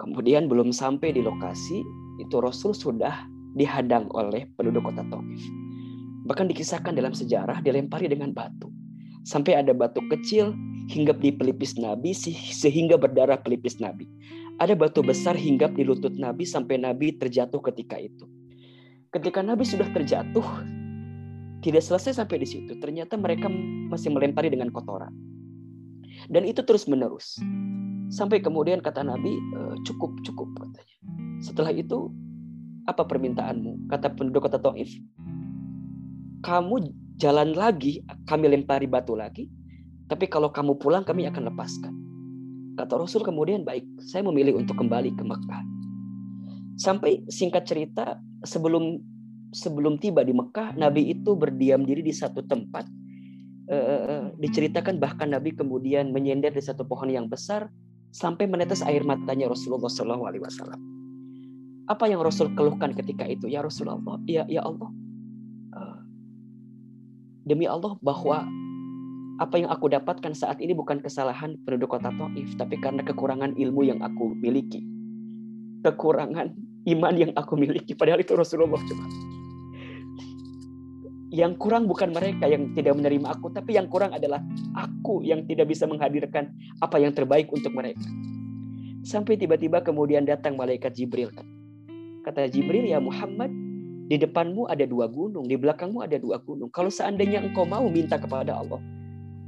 [0.00, 1.84] kemudian belum sampai di lokasi,
[2.16, 5.61] itu Rasul sudah dihadang oleh penduduk kota Taif
[6.22, 8.70] Bahkan dikisahkan dalam sejarah dilempari dengan batu.
[9.22, 10.54] Sampai ada batu kecil
[10.90, 12.14] hinggap di pelipis Nabi
[12.62, 14.06] sehingga berdarah pelipis Nabi.
[14.58, 18.26] Ada batu besar hinggap di lutut Nabi sampai Nabi terjatuh ketika itu.
[19.12, 20.44] Ketika Nabi sudah terjatuh,
[21.62, 22.72] tidak selesai sampai di situ.
[22.78, 23.46] Ternyata mereka
[23.90, 25.14] masih melempari dengan kotoran.
[26.30, 27.38] Dan itu terus menerus.
[28.12, 30.96] Sampai kemudian kata Nabi, e, cukup, cukup katanya.
[31.40, 32.12] Setelah itu,
[32.84, 33.88] apa permintaanmu?
[33.88, 34.90] Kata penduduk kota Taif,
[36.42, 39.46] kamu jalan lagi, kami lempari batu lagi,
[40.10, 41.94] tapi kalau kamu pulang kami akan lepaskan.
[42.76, 45.62] Kata Rasul kemudian baik, saya memilih untuk kembali ke Mekah.
[46.76, 48.98] Sampai singkat cerita sebelum
[49.52, 52.88] sebelum tiba di Mekah, Nabi itu berdiam diri di satu tempat.
[53.68, 53.76] E,
[54.40, 57.68] diceritakan bahkan Nabi kemudian menyender di satu pohon yang besar
[58.10, 60.76] sampai menetes air matanya Rasulullah SAW.
[61.86, 63.52] Apa yang Rasul keluhkan ketika itu?
[63.52, 64.88] Ya Rasulullah, ya ya Allah,
[67.46, 68.46] demi Allah bahwa
[69.40, 73.82] apa yang aku dapatkan saat ini bukan kesalahan penduduk kota Taif, tapi karena kekurangan ilmu
[73.82, 74.84] yang aku miliki,
[75.82, 76.54] kekurangan
[76.86, 77.98] iman yang aku miliki.
[77.98, 79.06] Padahal itu Rasulullah coba
[81.32, 84.44] yang kurang bukan mereka yang tidak menerima aku, tapi yang kurang adalah
[84.76, 86.52] aku yang tidak bisa menghadirkan
[86.84, 88.04] apa yang terbaik untuk mereka.
[89.02, 91.32] Sampai tiba-tiba kemudian datang malaikat Jibril.
[92.22, 93.48] Kata Jibril, ya Muhammad,
[94.12, 96.68] di depanmu ada dua gunung, di belakangmu ada dua gunung.
[96.68, 98.76] Kalau seandainya engkau mau minta kepada Allah,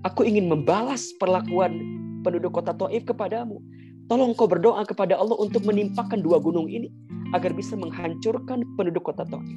[0.09, 1.77] aku ingin membalas perlakuan
[2.25, 3.61] penduduk kota Taif kepadamu.
[4.09, 6.89] Tolong kau berdoa kepada Allah untuk menimpakan dua gunung ini
[7.37, 9.53] agar bisa menghancurkan penduduk kota Taif.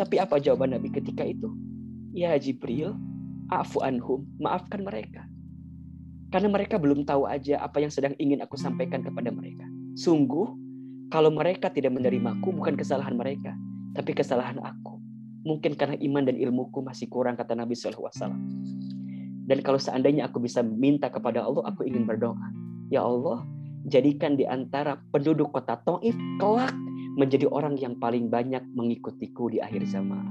[0.00, 1.52] Tapi apa jawaban Nabi ketika itu?
[2.16, 2.96] Ya Jibril,
[3.52, 5.28] afu anhum, maafkan mereka.
[6.32, 9.68] Karena mereka belum tahu aja apa yang sedang ingin aku sampaikan kepada mereka.
[9.92, 10.56] Sungguh,
[11.12, 13.52] kalau mereka tidak menerimaku bukan kesalahan mereka,
[13.94, 15.00] tapi kesalahan aku.
[15.40, 18.12] Mungkin karena iman dan ilmuku masih kurang, kata Nabi SAW.
[19.50, 22.38] Dan kalau seandainya aku bisa minta kepada Allah, aku ingin berdoa.
[22.92, 23.42] Ya Allah,
[23.88, 26.74] jadikan di antara penduduk kota Taif kelak
[27.16, 30.22] menjadi orang yang paling banyak mengikutiku di akhir zaman.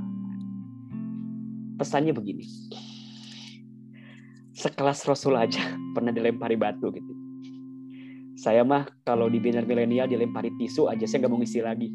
[1.75, 2.45] Pesannya begini.
[4.55, 5.63] Sekelas Rasul aja
[5.95, 7.13] pernah dilempari batu gitu.
[8.39, 11.91] Saya mah kalau di binar milenial dilempari tisu aja saya nggak mau ngisi lagi.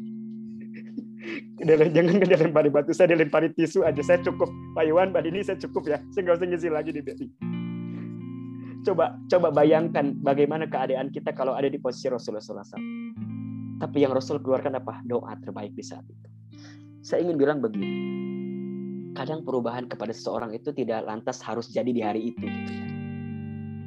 [1.65, 4.49] Jangan kan dilempari batu, saya dilempari tisu aja saya cukup.
[4.77, 5.97] Pak Iwan, Mbak Dini saya cukup ya.
[6.13, 7.27] Saya nggak usah ngisi lagi di BNI.
[8.85, 13.25] Coba coba bayangkan bagaimana keadaan kita kalau ada di posisi Rasulullah SAW
[13.75, 15.03] tapi yang Rasul keluarkan apa?
[15.03, 16.27] Doa terbaik di saat itu.
[17.03, 17.91] Saya ingin bilang begini.
[19.15, 22.43] Kadang perubahan kepada seseorang itu tidak lantas harus jadi di hari itu.
[22.43, 22.87] Gitu ya.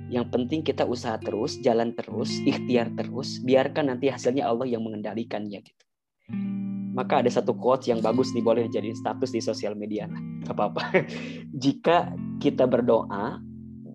[0.08, 3.40] Yang penting kita usaha terus, jalan terus, ikhtiar terus.
[3.44, 5.84] Biarkan nanti hasilnya Allah yang mengendalikannya gitu.
[6.98, 10.18] Maka ada satu quote yang bagus nih boleh jadi status di sosial media lah.
[10.50, 11.06] apa-apa.
[11.62, 12.10] Jika
[12.42, 13.38] kita berdoa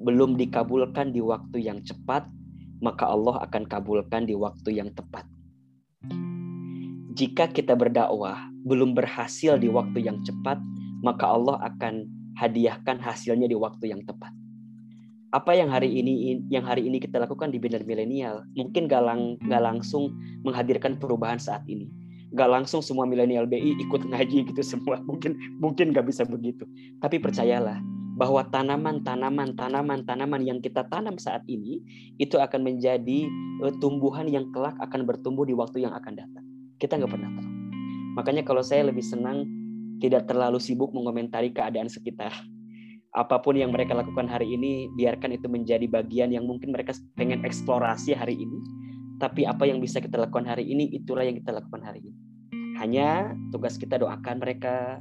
[0.08, 2.24] belum dikabulkan di waktu yang cepat,
[2.80, 5.28] maka Allah akan kabulkan di waktu yang tepat
[7.14, 10.58] jika kita berdakwah belum berhasil di waktu yang cepat,
[11.06, 12.10] maka Allah akan
[12.42, 14.34] hadiahkan hasilnya di waktu yang tepat.
[15.34, 19.38] Apa yang hari ini yang hari ini kita lakukan di Binar Milenial mungkin gak, lang,
[19.46, 20.14] langsung
[20.46, 21.90] menghadirkan perubahan saat ini.
[22.34, 24.98] Gak langsung semua milenial BI ikut ngaji gitu semua.
[25.10, 26.66] Mungkin mungkin gak bisa begitu.
[26.98, 27.78] Tapi percayalah
[28.14, 31.82] bahwa tanaman-tanaman tanaman-tanaman yang kita tanam saat ini
[32.22, 33.26] itu akan menjadi
[33.66, 36.46] uh, tumbuhan yang kelak akan bertumbuh di waktu yang akan datang.
[36.78, 37.50] Kita nggak pernah tahu.
[38.14, 39.50] Makanya kalau saya lebih senang
[39.98, 42.30] tidak terlalu sibuk mengomentari keadaan sekitar.
[43.14, 47.46] Apa pun yang mereka lakukan hari ini, biarkan itu menjadi bagian yang mungkin mereka pengen
[47.46, 48.58] eksplorasi hari ini.
[49.22, 52.23] Tapi apa yang bisa kita lakukan hari ini, itulah yang kita lakukan hari ini.
[52.84, 55.00] Hanya tugas kita doakan mereka.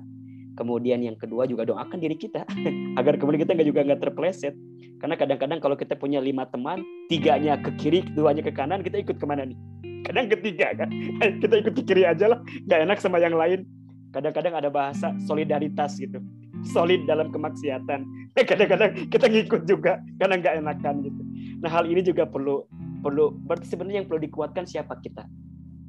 [0.52, 2.46] Kemudian yang kedua juga doakan diri kita
[3.00, 4.54] agar kemudian kita nggak juga nggak terpleset.
[5.02, 6.78] Karena kadang-kadang kalau kita punya lima teman,
[7.10, 9.58] tiganya ke kiri, duanya ke kanan, kita ikut ke mana nih?
[10.02, 10.90] kadang ketiga kan
[11.42, 13.64] kita ikut kiri aja lah gak enak sama yang lain
[14.12, 16.20] kadang-kadang ada bahasa solidaritas gitu
[16.66, 18.04] solid dalam kemaksiatan
[18.50, 21.22] kadang-kadang kita ngikut juga karena nggak enakan gitu
[21.62, 22.66] nah hal ini juga perlu
[23.02, 25.26] perlu berarti sebenarnya yang perlu dikuatkan siapa kita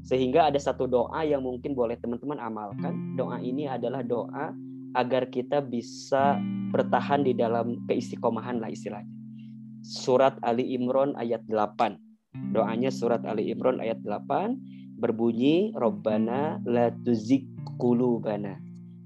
[0.03, 3.15] sehingga ada satu doa yang mungkin boleh teman-teman amalkan.
[3.15, 4.51] Doa ini adalah doa
[4.99, 6.37] agar kita bisa
[6.75, 9.09] bertahan di dalam keistiqomahan lah istilahnya.
[9.83, 12.13] Surat Ali Imran ayat 8
[12.53, 17.45] Doanya surat Ali Imran ayat 8 berbunyi Rabbana la tuzigh
[17.77, 18.57] qulubana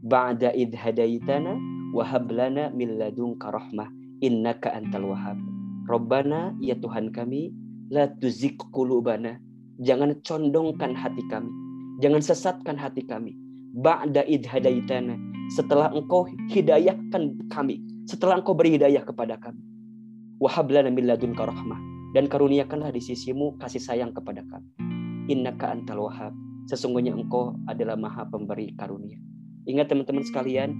[0.03, 1.57] ba'da id hadaitana
[1.91, 3.87] wa hab lana min ladunka rahmah
[4.23, 5.39] innaka antal wahhab.
[5.87, 7.51] Rabbana ya Tuhan kami
[7.91, 9.39] la tuzigh qulubana
[9.81, 11.49] jangan condongkan hati kami
[12.01, 13.33] jangan sesatkan hati kami
[13.77, 15.17] ba'da id hadaitana
[15.53, 19.61] setelah engkau hidayahkan kami setelah engkau beri hidayah kepada kami
[20.37, 24.69] wahab lana min ladunka rahmah dan karuniakanlah di sisimu kasih sayang kepada kami.
[25.27, 26.33] Innaka antal wahab.
[26.67, 29.15] sesungguhnya engkau adalah maha pemberi karunia.
[29.71, 30.75] Ingat teman-teman sekalian,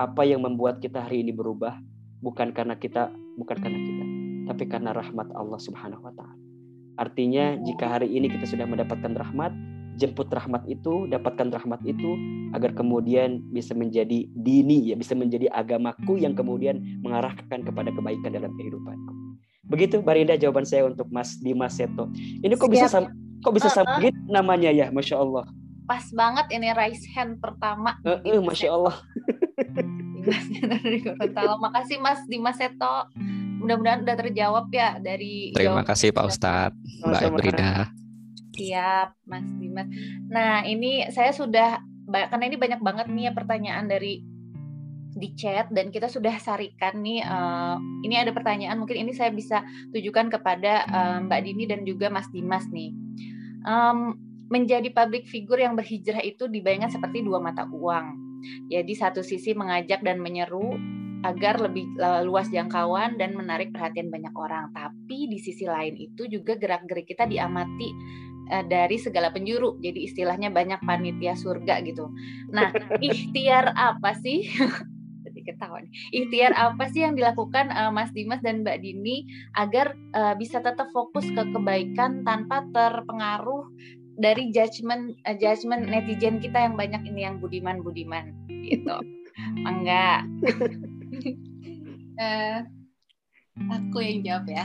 [0.00, 1.76] apa yang membuat kita hari ini berubah
[2.24, 4.04] bukan karena kita, bukan karena kita,
[4.48, 6.41] tapi karena rahmat Allah Subhanahu wa taala.
[7.00, 9.52] Artinya jika hari ini kita sudah mendapatkan rahmat,
[9.96, 12.16] jemput rahmat itu, dapatkan rahmat itu
[12.52, 18.52] agar kemudian bisa menjadi dini ya, bisa menjadi agamaku yang kemudian mengarahkan kepada kebaikan dalam
[18.56, 19.12] kehidupanku.
[19.68, 22.12] Begitu Barinda jawaban saya untuk Mas Dimas Seto.
[22.44, 23.08] Ini kok bisa sama
[23.42, 25.42] Kok bisa sama uh, namanya ya, masya Allah.
[25.82, 27.98] Pas banget ini raise hand pertama.
[28.06, 28.94] Uh, uh, masya Allah.
[30.70, 31.58] dari Gorontalo.
[31.58, 33.10] Makasih Mas Dimas Seto.
[33.62, 35.54] Mudah-mudahan udah terjawab ya dari.
[35.54, 37.72] Terima kasih Pak Ustadz, Mbak Ebrida.
[38.52, 39.88] Siap, Mas Dimas.
[40.28, 44.26] Nah ini saya sudah karena ini banyak banget nih ya pertanyaan dari
[45.12, 49.60] di chat dan kita sudah sarikan nih uh, ini ada pertanyaan mungkin ini saya bisa
[49.92, 52.96] tujukan kepada uh, Mbak Dini dan juga Mas Dimas nih
[53.68, 54.16] um,
[54.52, 58.20] menjadi public figure yang berhijrah itu dibayangkan seperti dua mata uang.
[58.68, 60.76] Jadi satu sisi mengajak dan menyeru
[61.22, 61.86] agar lebih
[62.26, 64.70] luas jangkauan dan menarik perhatian banyak orang.
[64.74, 67.90] Tapi di sisi lain itu juga gerak-gerik kita diamati
[68.52, 69.80] uh, dari segala penjuru.
[69.80, 72.12] Jadi istilahnya banyak panitia surga gitu.
[72.52, 72.68] Nah,
[73.04, 74.44] ikhtiar apa sih?
[75.24, 75.92] Jadi ketawa nih.
[76.12, 80.90] Ikhtiar apa sih yang dilakukan uh, Mas Dimas dan Mbak Dini agar uh, bisa tetap
[80.90, 83.70] fokus ke kebaikan tanpa terpengaruh
[84.20, 88.34] dari judgement uh, judgement netizen kita yang banyak ini yang budiman budiman
[88.66, 88.96] gitu.
[89.64, 90.28] Enggak.
[92.22, 92.58] uh,
[93.70, 94.64] aku yang jawab ya.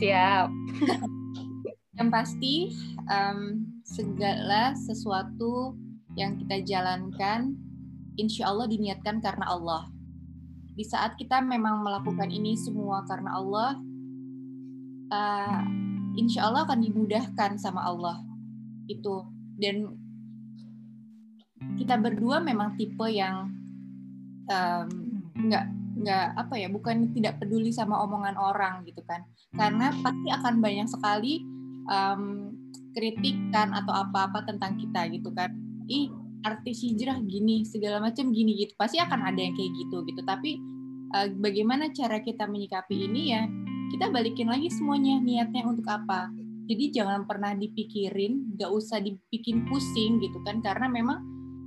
[0.00, 0.48] Siap.
[1.94, 2.74] yang pasti
[3.06, 5.78] um, segala sesuatu
[6.18, 7.54] yang kita jalankan
[8.18, 9.90] insya Allah diniatkan karena Allah.
[10.74, 13.78] Di saat kita memang melakukan ini semua karena Allah,
[15.14, 15.62] uh,
[16.18, 18.18] insya Allah akan dimudahkan sama Allah.
[18.90, 19.22] Itu
[19.54, 19.94] dan
[21.78, 23.54] kita berdua memang tipe yang
[24.50, 24.86] um,
[25.38, 25.83] nggak
[26.34, 29.22] apa ya bukan tidak peduli sama omongan orang gitu kan.
[29.54, 31.42] Karena pasti akan banyak sekali
[31.88, 32.50] um,
[32.94, 35.50] kritikan atau apa-apa tentang kita gitu kan.
[35.86, 36.10] Ih
[36.44, 38.74] artis hijrah gini segala macam gini gitu.
[38.76, 40.20] Pasti akan ada yang kayak gitu gitu.
[40.22, 40.58] Tapi
[41.14, 43.42] uh, bagaimana cara kita menyikapi ini ya
[43.94, 46.30] kita balikin lagi semuanya niatnya untuk apa.
[46.64, 50.64] Jadi jangan pernah dipikirin gak usah dibikin pusing gitu kan.
[50.64, 51.20] Karena memang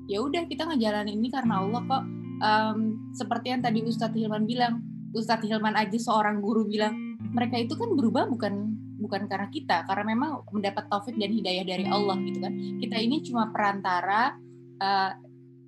[0.09, 2.03] ya udah kita ngejalanin ini karena Allah kok
[2.41, 4.81] um, seperti yang tadi Ustadz Hilman bilang
[5.13, 6.93] Ustadz Hilman aja seorang guru bilang
[7.33, 11.85] mereka itu kan berubah bukan bukan karena kita karena memang mendapat taufik dan hidayah dari
[11.85, 14.33] Allah gitu kan kita ini cuma perantara
[14.81, 15.11] uh,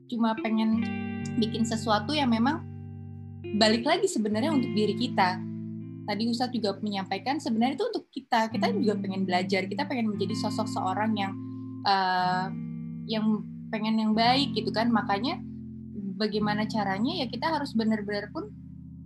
[0.09, 0.81] cuma pengen
[1.37, 2.65] bikin sesuatu yang memang
[3.55, 5.39] balik lagi sebenarnya untuk diri kita.
[6.09, 8.49] Tadi Ustadz juga menyampaikan sebenarnya itu untuk kita.
[8.49, 9.69] Kita juga pengen belajar.
[9.69, 11.33] Kita pengen menjadi sosok seorang yang
[11.85, 12.49] uh,
[13.05, 14.89] yang pengen yang baik gitu kan.
[14.89, 15.37] Makanya
[16.19, 18.51] bagaimana caranya ya kita harus benar-benar pun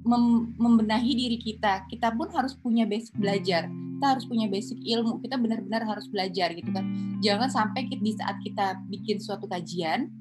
[0.03, 1.87] mem membenahi diri kita.
[1.87, 3.69] Kita pun harus punya basic belajar.
[3.69, 5.21] Kita harus punya basic ilmu.
[5.23, 6.83] Kita benar-benar harus belajar gitu kan.
[7.23, 10.11] Jangan sampai di saat kita bikin suatu kajian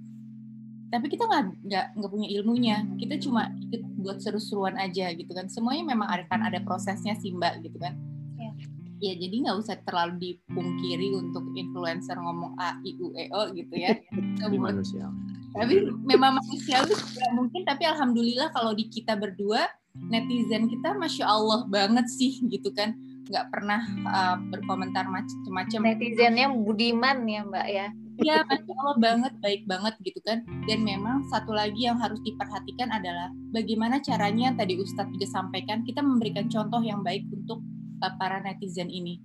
[0.93, 2.77] tapi kita nggak nggak nggak punya ilmunya.
[3.01, 5.49] Kita cuma ikut buat seru-seruan aja gitu kan.
[5.49, 7.97] Semuanya memang ada kan ada prosesnya sih mbak gitu kan.
[8.37, 8.53] Ya,
[9.01, 13.73] ya jadi nggak usah terlalu dipungkiri untuk influencer ngomong a i u e o gitu
[13.73, 13.97] ya.
[14.53, 15.09] Manusia
[15.53, 16.97] tapi memang manusiawi
[17.37, 19.69] mungkin tapi alhamdulillah kalau di kita berdua
[20.09, 22.97] netizen kita masya allah banget sih gitu kan
[23.33, 25.81] nggak pernah uh, berkomentar macam-macam.
[25.95, 27.87] Netizennya budiman ya Mbak ya.
[28.23, 30.45] Iya, masya Allah banget, baik banget gitu kan.
[30.69, 36.05] Dan memang satu lagi yang harus diperhatikan adalah bagaimana caranya tadi Ustadz juga sampaikan kita
[36.05, 37.65] memberikan contoh yang baik untuk
[38.05, 39.17] uh, para netizen ini.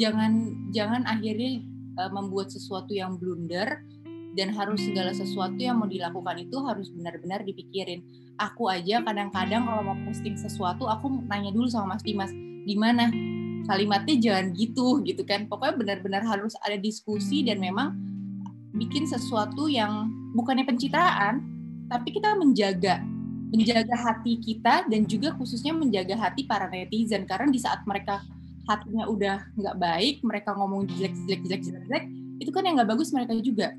[0.00, 1.62] Jangan jangan akhirnya
[2.02, 3.84] uh, membuat sesuatu yang blunder
[4.32, 8.00] dan harus segala sesuatu yang mau dilakukan itu harus benar-benar dipikirin.
[8.40, 12.32] Aku aja kadang-kadang kalau mau posting sesuatu aku nanya dulu sama Mas Dimas,
[12.64, 13.12] gimana?
[13.68, 15.46] Kalimatnya jangan gitu gitu kan.
[15.46, 17.94] Pokoknya benar-benar harus ada diskusi dan memang
[18.72, 21.44] bikin sesuatu yang bukannya pencitraan
[21.92, 23.04] tapi kita menjaga
[23.52, 27.28] menjaga hati kita dan juga khususnya menjaga hati para netizen.
[27.28, 28.24] Karena di saat mereka
[28.66, 32.04] hatinya udah nggak baik mereka ngomong jelek jelek jelek jelek jelek
[32.38, 33.74] itu kan yang nggak bagus mereka juga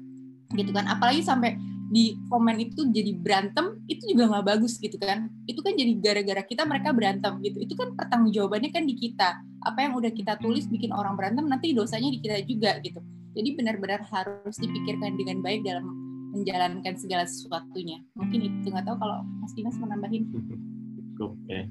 [0.54, 0.86] gitu kan.
[0.88, 1.58] Apalagi sampai
[1.94, 5.30] di komen itu jadi berantem itu juga nggak bagus gitu kan.
[5.46, 7.62] Itu kan jadi gara-gara kita mereka berantem gitu.
[7.62, 9.42] Itu kan pertanggung jawabannya kan di kita.
[9.66, 12.98] Apa yang udah kita tulis bikin orang berantem nanti dosanya di kita juga gitu.
[13.34, 15.86] Jadi benar-benar harus dipikirkan dengan baik dalam
[16.34, 18.02] menjalankan segala sesuatunya.
[18.18, 20.30] Mungkin itu nggak tahu kalau Mas Dimas mau nambahin.
[21.14, 21.62] Cukup ya.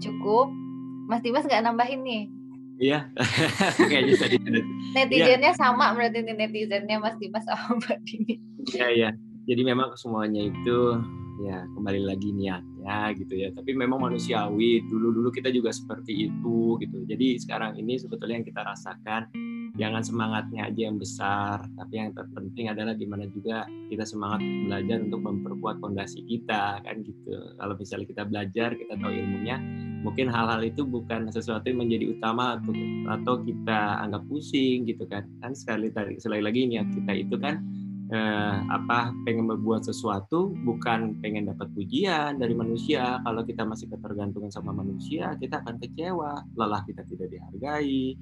[0.00, 0.48] Cukup.
[1.06, 2.35] Mas Dimas nggak nambahin nih
[2.76, 3.08] Iya.
[3.88, 4.36] Kayaknya tadi
[4.92, 5.58] Netizennya ya.
[5.58, 8.34] sama berarti netizennya Mas Dimas sama Mbak Dini.
[8.76, 9.10] Iya, iya.
[9.46, 10.98] Jadi memang semuanya itu
[11.46, 13.48] ya kembali lagi niatnya gitu ya.
[13.54, 17.06] Tapi memang manusiawi dulu dulu kita juga seperti itu gitu.
[17.06, 19.30] Jadi sekarang ini sebetulnya yang kita rasakan
[19.76, 25.20] jangan semangatnya aja yang besar tapi yang terpenting adalah gimana juga kita semangat belajar untuk
[25.20, 27.36] memperkuat fondasi kita kan gitu.
[27.60, 29.60] Kalau misalnya kita belajar kita tahu ilmunya
[30.00, 32.56] mungkin hal-hal itu bukan sesuatu yang menjadi utama
[33.12, 35.28] atau kita anggap pusing gitu kan.
[35.44, 37.60] Kan sekali sekali lagi niat kita itu kan
[38.10, 43.18] eh, apa pengen membuat sesuatu bukan pengen dapat pujian dari manusia.
[43.22, 46.42] Kalau kita masih ketergantungan sama manusia kita akan kecewa.
[46.54, 48.14] Lelah kita tidak dihargai.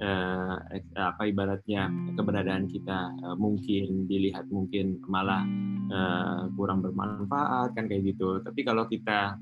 [0.00, 0.56] Eh,
[0.96, 5.44] apa ibaratnya keberadaan kita eh, mungkin dilihat mungkin malah
[5.92, 8.40] eh, kurang bermanfaat kan kayak gitu.
[8.40, 9.36] Tapi kalau kita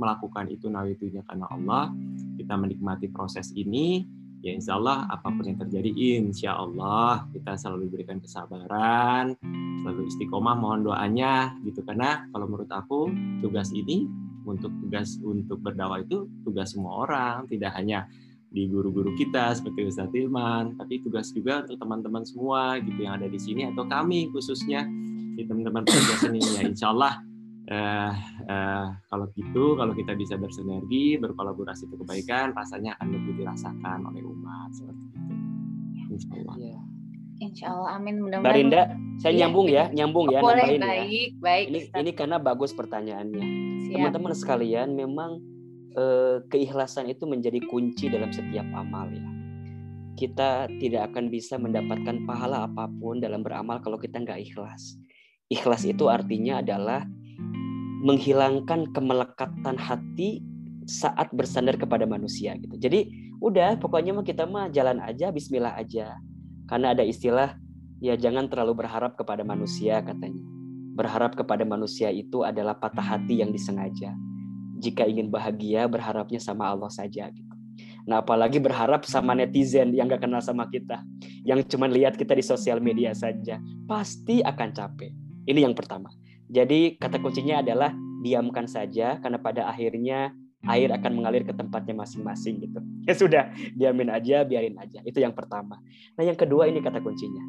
[0.00, 1.92] melakukan itu nawitunya karena Allah
[2.40, 4.08] kita menikmati proses ini
[4.40, 9.36] ya insya Allah apa pun yang terjadi insya Allah kita selalu diberikan kesabaran
[9.80, 11.80] selalu istiqomah mohon doanya gitu.
[11.84, 13.08] Karena kalau menurut aku
[13.40, 14.08] tugas ini
[14.44, 17.48] untuk tugas untuk berdakwah itu tugas semua orang.
[17.48, 18.08] Tidak hanya
[18.50, 23.30] di guru-guru kita seperti Ustaz Tilman tapi tugas juga untuk teman-teman semua gitu yang ada
[23.30, 24.82] di sini atau kami khususnya
[25.38, 27.22] di teman-teman pekerja seni ya insya Allah
[27.70, 28.12] uh,
[28.50, 34.22] uh, kalau gitu kalau kita bisa bersinergi berkolaborasi untuk kebaikan rasanya akan lebih dirasakan oleh
[34.26, 35.34] umat seperti itu.
[36.10, 36.56] Insya Allah.
[36.58, 36.80] Ya.
[37.40, 38.14] Insya Allah amin.
[38.20, 38.82] Mudah-mudahan Mbak Rinda
[39.20, 39.38] saya ya.
[39.46, 41.40] nyambung ya nyambung ya Boleh, nambahin baik, ya.
[41.40, 43.46] baik ini ini karena bagus pertanyaannya.
[43.90, 45.40] Teman-teman sekalian memang
[45.96, 49.24] eh, keikhlasan itu menjadi kunci dalam setiap amal ya.
[50.18, 55.00] Kita tidak akan bisa mendapatkan pahala apa pun dalam beramal kalau kita nggak ikhlas.
[55.48, 57.02] Ikhlas itu artinya adalah
[58.00, 60.40] menghilangkan kemelekatan hati
[60.88, 62.74] saat bersandar kepada manusia gitu.
[62.80, 66.16] Jadi udah pokoknya mah kita mah jalan aja bismillah aja.
[66.66, 67.54] Karena ada istilah
[68.00, 70.42] ya jangan terlalu berharap kepada manusia katanya.
[70.96, 74.16] Berharap kepada manusia itu adalah patah hati yang disengaja.
[74.80, 77.54] Jika ingin bahagia berharapnya sama Allah saja gitu.
[78.08, 81.04] Nah apalagi berharap sama netizen yang gak kenal sama kita.
[81.44, 83.60] Yang cuma lihat kita di sosial media saja.
[83.84, 85.12] Pasti akan capek.
[85.46, 86.08] Ini yang pertama.
[86.50, 90.34] Jadi kata kuncinya adalah diamkan saja karena pada akhirnya
[90.68, 92.80] air akan mengalir ke tempatnya masing-masing gitu.
[93.08, 93.44] Ya sudah,
[93.74, 95.00] diamin aja, biarin aja.
[95.02, 95.80] Itu yang pertama.
[96.14, 97.42] Nah, yang kedua ini kata kuncinya.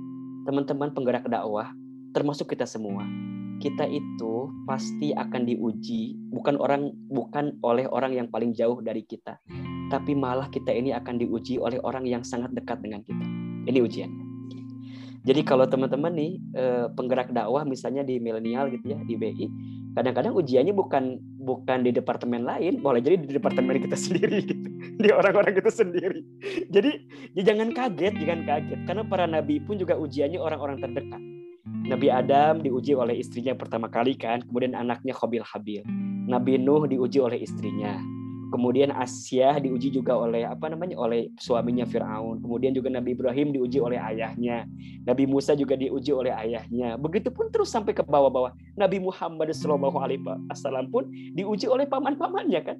[0.47, 1.75] Teman-teman penggerak dakwah,
[2.15, 3.03] termasuk kita semua.
[3.61, 9.37] Kita itu pasti akan diuji bukan orang bukan oleh orang yang paling jauh dari kita,
[9.93, 13.25] tapi malah kita ini akan diuji oleh orang yang sangat dekat dengan kita.
[13.69, 14.20] Ini ujiannya.
[15.21, 19.45] Jadi kalau teman-teman nih eh, penggerak dakwah misalnya di milenial gitu ya di BI,
[19.93, 24.65] kadang-kadang ujiannya bukan bukan di departemen lain, boleh jadi di departemen kita sendiri gitu,
[24.97, 26.25] di orang-orang kita sendiri.
[26.73, 26.91] Jadi
[27.37, 31.21] ya jangan kaget, jangan kaget karena para nabi pun juga ujiannya orang-orang terdekat.
[31.81, 35.85] Nabi Adam diuji oleh istrinya pertama kali kan, kemudian anaknya Khobil Habil.
[36.29, 37.97] Nabi Nuh diuji oleh istrinya,
[38.51, 42.43] Kemudian Asia diuji juga oleh apa namanya oleh suaminya Firaun.
[42.43, 44.67] Kemudian juga Nabi Ibrahim diuji oleh ayahnya.
[45.07, 46.99] Nabi Musa juga diuji oleh ayahnya.
[46.99, 48.51] Begitupun terus sampai ke bawah-bawah.
[48.75, 50.19] Nabi Muhammad Shallallahu Alaihi
[50.51, 52.77] Wasallam pun diuji oleh paman-pamannya kan.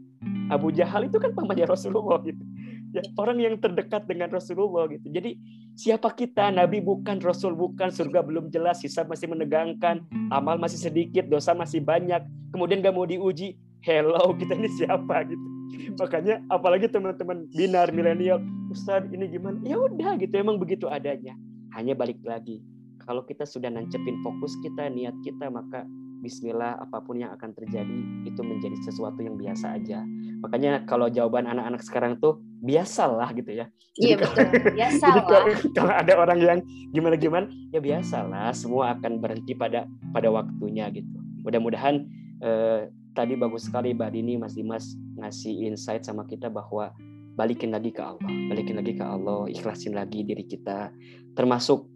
[0.52, 2.44] Abu Jahal itu kan pamannya Rasulullah gitu.
[2.92, 5.08] Ya, orang yang terdekat dengan Rasulullah gitu.
[5.08, 5.40] Jadi
[5.80, 6.52] siapa kita?
[6.52, 11.80] Nabi bukan, Rasul bukan, surga belum jelas, hisab masih menegangkan, amal masih sedikit, dosa masih
[11.80, 12.20] banyak.
[12.52, 15.61] Kemudian gak mau diuji, hello kita ini siapa gitu
[16.00, 18.40] makanya apalagi teman-teman binar milenial
[18.72, 19.60] Ustadz ini gimana?
[19.64, 21.36] Ya udah gitu emang begitu adanya.
[21.72, 22.60] Hanya balik lagi
[23.04, 25.84] kalau kita sudah nancepin fokus kita niat kita maka
[26.22, 27.98] Bismillah apa pun yang akan terjadi
[28.30, 30.06] itu menjadi sesuatu yang biasa aja.
[30.46, 33.66] Makanya kalau jawaban anak-anak sekarang tuh biasalah gitu ya.
[33.98, 34.46] Iya betul.
[34.78, 35.26] biasalah.
[35.26, 36.60] kalau, kalau ada orang yang
[36.94, 41.18] gimana gimana ya biasalah semua akan berhenti pada pada waktunya gitu.
[41.42, 42.06] Mudah-mudahan
[42.46, 46.92] eh, tadi bagus sekali Mbak Dini, Mas Dimas ngasih insight sama kita bahwa
[47.36, 50.92] balikin lagi ke Allah, balikin lagi ke Allah, ikhlasin lagi diri kita.
[51.36, 51.88] Termasuk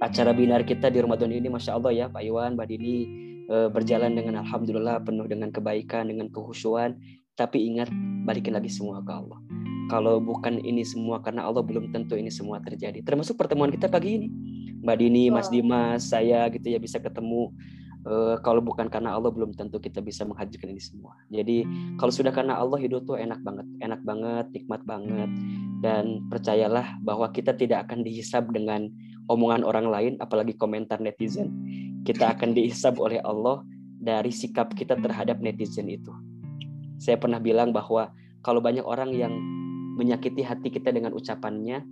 [0.00, 2.96] acara binar kita di Ramadan ini, Masya Allah ya Pak Iwan, Mbak Dini
[3.48, 6.96] eh, berjalan dengan Alhamdulillah penuh dengan kebaikan, dengan kehusuan.
[7.36, 7.92] Tapi ingat,
[8.24, 9.36] balikin lagi semua ke Allah.
[9.86, 13.04] Kalau bukan ini semua karena Allah belum tentu ini semua terjadi.
[13.04, 14.28] Termasuk pertemuan kita pagi ini.
[14.82, 17.52] Mbak Dini, Mas Dimas, saya gitu ya bisa ketemu
[18.06, 21.18] uh, kalau bukan karena Allah belum tentu kita bisa menghadirkan ini semua.
[21.28, 21.66] Jadi
[21.98, 25.30] kalau sudah karena Allah hidup tuh enak banget, enak banget, nikmat banget.
[25.82, 28.88] Dan percayalah bahwa kita tidak akan dihisab dengan
[29.28, 31.52] omongan orang lain, apalagi komentar netizen.
[32.06, 33.60] Kita akan dihisab oleh Allah
[33.98, 36.14] dari sikap kita terhadap netizen itu.
[36.96, 39.34] Saya pernah bilang bahwa kalau banyak orang yang
[39.98, 41.82] menyakiti hati kita dengan ucapannya,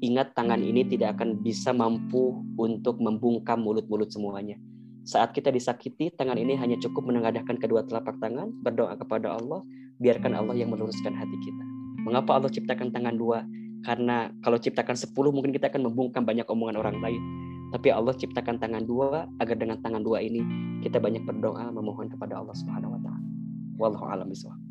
[0.00, 4.56] ingat tangan ini tidak akan bisa mampu untuk membungkam mulut-mulut semuanya.
[5.04, 9.60] Saat kita disakiti, tangan ini hanya cukup menengadahkan kedua telapak tangan, berdoa kepada Allah,
[10.00, 11.64] biarkan Allah yang meluruskan hati kita.
[12.08, 13.44] Mengapa Allah ciptakan tangan dua?
[13.84, 17.20] Karena kalau ciptakan sepuluh mungkin kita akan membungkam banyak omongan orang lain.
[17.68, 20.40] Tapi Allah ciptakan tangan dua agar dengan tangan dua ini
[20.80, 23.28] kita banyak berdoa memohon kepada Allah Subhanahu wa taala.
[23.76, 24.63] Wallahu a'lam bishawab.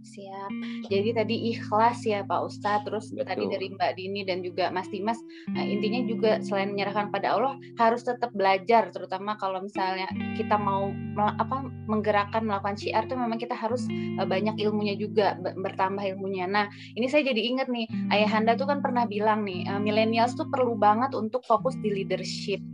[0.00, 0.50] Siap.
[0.88, 3.28] Jadi tadi ikhlas ya Pak Ustadz, terus Betul.
[3.28, 5.20] tadi dari Mbak Dini dan juga Mas Dimas,
[5.52, 10.08] nah, intinya juga selain menyerahkan pada Allah harus tetap belajar, terutama kalau misalnya
[10.40, 10.88] kita mau
[11.20, 13.84] apa menggerakkan melakukan syiar tuh memang kita harus
[14.16, 16.48] uh, banyak ilmunya juga bertambah ilmunya.
[16.48, 20.48] Nah ini saya jadi ingat nih, Ayahanda tuh kan pernah bilang nih, uh, millennials tuh
[20.48, 22.64] perlu banget untuk fokus di leadership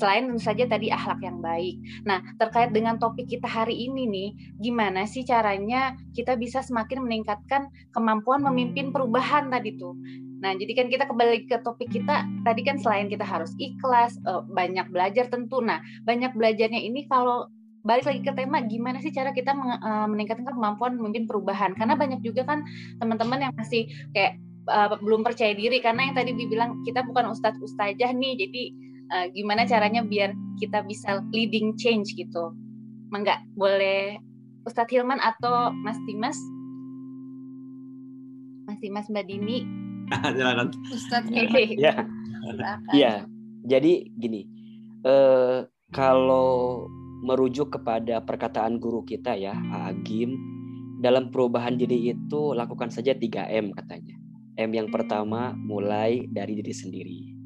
[0.00, 1.76] selain tentu saja tadi akhlak yang baik.
[2.08, 7.68] Nah, terkait dengan topik kita hari ini nih, gimana sih caranya kita bisa semakin meningkatkan
[7.92, 9.92] kemampuan memimpin perubahan tadi tuh.
[10.40, 14.40] Nah, jadi kan kita kembali ke topik kita tadi kan selain kita harus ikhlas, eh,
[14.48, 15.60] banyak belajar tentu.
[15.60, 17.52] Nah, banyak belajarnya ini kalau
[17.84, 22.24] balik lagi ke tema gimana sih cara kita eh, meningkatkan kemampuan memimpin perubahan karena banyak
[22.24, 22.64] juga kan
[22.96, 27.58] teman-teman yang masih kayak uh, belum percaya diri karena yang tadi dibilang kita bukan ustadz
[27.62, 28.62] ustazah nih jadi
[29.10, 30.32] uh, gimana caranya biar
[30.62, 32.54] kita bisa leading change gitu.
[33.10, 34.16] Enggak boleh
[34.64, 36.38] Ustadz Hilman atau Mas Dimas?
[38.70, 39.66] Mas Dimas Mbak Dini.
[40.36, 40.68] Silakan.
[40.94, 41.76] Ustadz Hilman.
[41.76, 41.94] ya.
[42.94, 43.14] Iya.
[43.60, 44.48] Jadi gini,
[45.04, 46.88] uh, kalau
[47.20, 49.52] merujuk kepada perkataan guru kita ya,
[49.84, 50.40] Agim,
[51.04, 54.16] dalam perubahan diri itu lakukan saja 3M katanya.
[54.56, 57.39] M yang pertama mulai dari diri sendiri.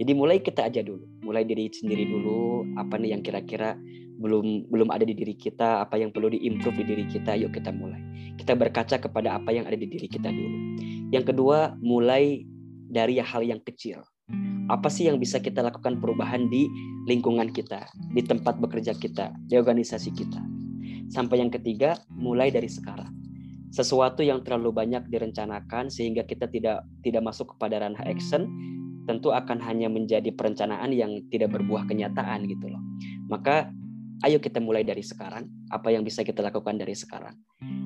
[0.00, 3.76] Jadi mulai kita aja dulu, mulai diri sendiri dulu, apa nih yang kira-kira
[4.22, 7.70] belum belum ada di diri kita, apa yang perlu diimprove di diri kita, yuk kita
[7.74, 8.00] mulai.
[8.40, 10.58] Kita berkaca kepada apa yang ada di diri kita dulu.
[11.12, 12.46] Yang kedua, mulai
[12.88, 14.00] dari hal yang kecil.
[14.72, 16.70] Apa sih yang bisa kita lakukan perubahan di
[17.04, 17.84] lingkungan kita,
[18.16, 20.40] di tempat bekerja kita, di organisasi kita.
[21.12, 23.22] Sampai yang ketiga, mulai dari sekarang
[23.72, 28.44] sesuatu yang terlalu banyak direncanakan sehingga kita tidak tidak masuk kepada ranah action
[29.06, 32.82] tentu akan hanya menjadi perencanaan yang tidak berbuah kenyataan gitu loh.
[33.26, 33.70] Maka
[34.22, 35.46] ayo kita mulai dari sekarang.
[35.68, 37.34] Apa yang bisa kita lakukan dari sekarang?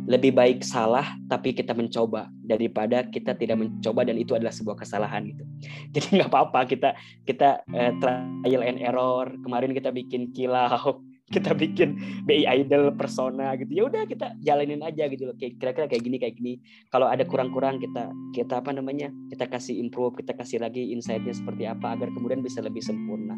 [0.07, 5.27] Lebih baik salah tapi kita mencoba daripada kita tidak mencoba dan itu adalah sebuah kesalahan
[5.27, 5.45] gitu.
[5.97, 6.91] Jadi nggak apa-apa kita
[7.25, 9.33] kita uh, trial and error.
[9.43, 13.71] Kemarin kita bikin kilau, kita bikin BI idol persona gitu.
[13.75, 15.35] Ya udah kita jalanin aja gitu loh.
[15.35, 16.55] Kayak kira-kira kayak gini kayak gini.
[16.87, 21.67] Kalau ada kurang-kurang kita kita apa namanya kita kasih improve kita kasih lagi insightnya seperti
[21.67, 23.35] apa agar kemudian bisa lebih sempurna.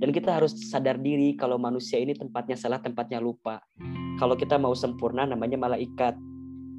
[0.00, 3.64] Dan kita harus sadar diri kalau manusia ini tempatnya salah tempatnya lupa.
[4.20, 6.20] Kalau kita mau sempurna namanya malaikat.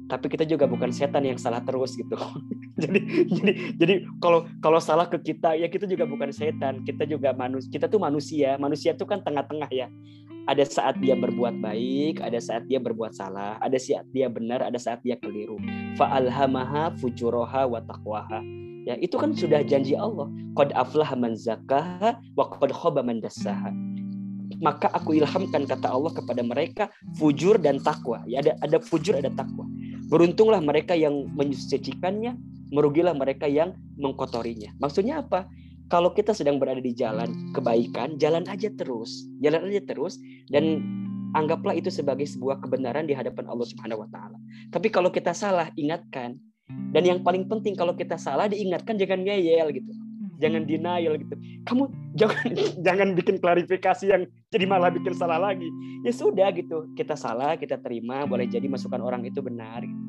[0.06, 2.14] Tapi kita juga bukan setan yang salah terus gitu
[2.84, 7.30] jadi jadi jadi kalau kalau salah ke kita ya kita juga bukan setan kita juga
[7.32, 9.86] manusia kita tuh manusia manusia tuh kan tengah-tengah ya
[10.42, 14.74] ada saat dia berbuat baik, ada saat dia berbuat salah, ada saat dia benar, ada
[14.74, 15.54] saat dia keliru.
[15.94, 18.42] Fa'alhamaha fujuroha wa taqwaha.
[18.82, 20.26] Ya, itu kan sudah janji Allah.
[20.58, 22.74] Qad aflaha man zakaha wa qad
[23.06, 23.22] man.
[24.62, 26.86] Maka aku ilhamkan kata Allah kepada mereka
[27.18, 28.22] fujur dan takwa.
[28.30, 29.66] Ya ada ada fujur ada takwa.
[30.06, 32.38] Beruntunglah mereka yang menyucikannya,
[32.70, 34.70] merugilah mereka yang mengkotorinya.
[34.78, 35.50] Maksudnya apa?
[35.92, 40.16] kalau kita sedang berada di jalan kebaikan, jalan aja terus, jalan aja terus
[40.48, 40.80] dan
[41.36, 44.40] anggaplah itu sebagai sebuah kebenaran di hadapan Allah Subhanahu wa taala.
[44.72, 46.40] Tapi kalau kita salah, ingatkan.
[46.72, 49.92] Dan yang paling penting kalau kita salah diingatkan jangan ngeyel gitu.
[50.42, 51.34] Jangan denial gitu.
[51.62, 51.82] Kamu
[52.18, 52.46] jangan
[52.86, 55.70] jangan bikin klarifikasi yang jadi malah bikin salah lagi.
[56.02, 56.90] Ya sudah gitu.
[56.98, 60.02] Kita salah, kita terima, boleh jadi masukan orang itu benar gitu.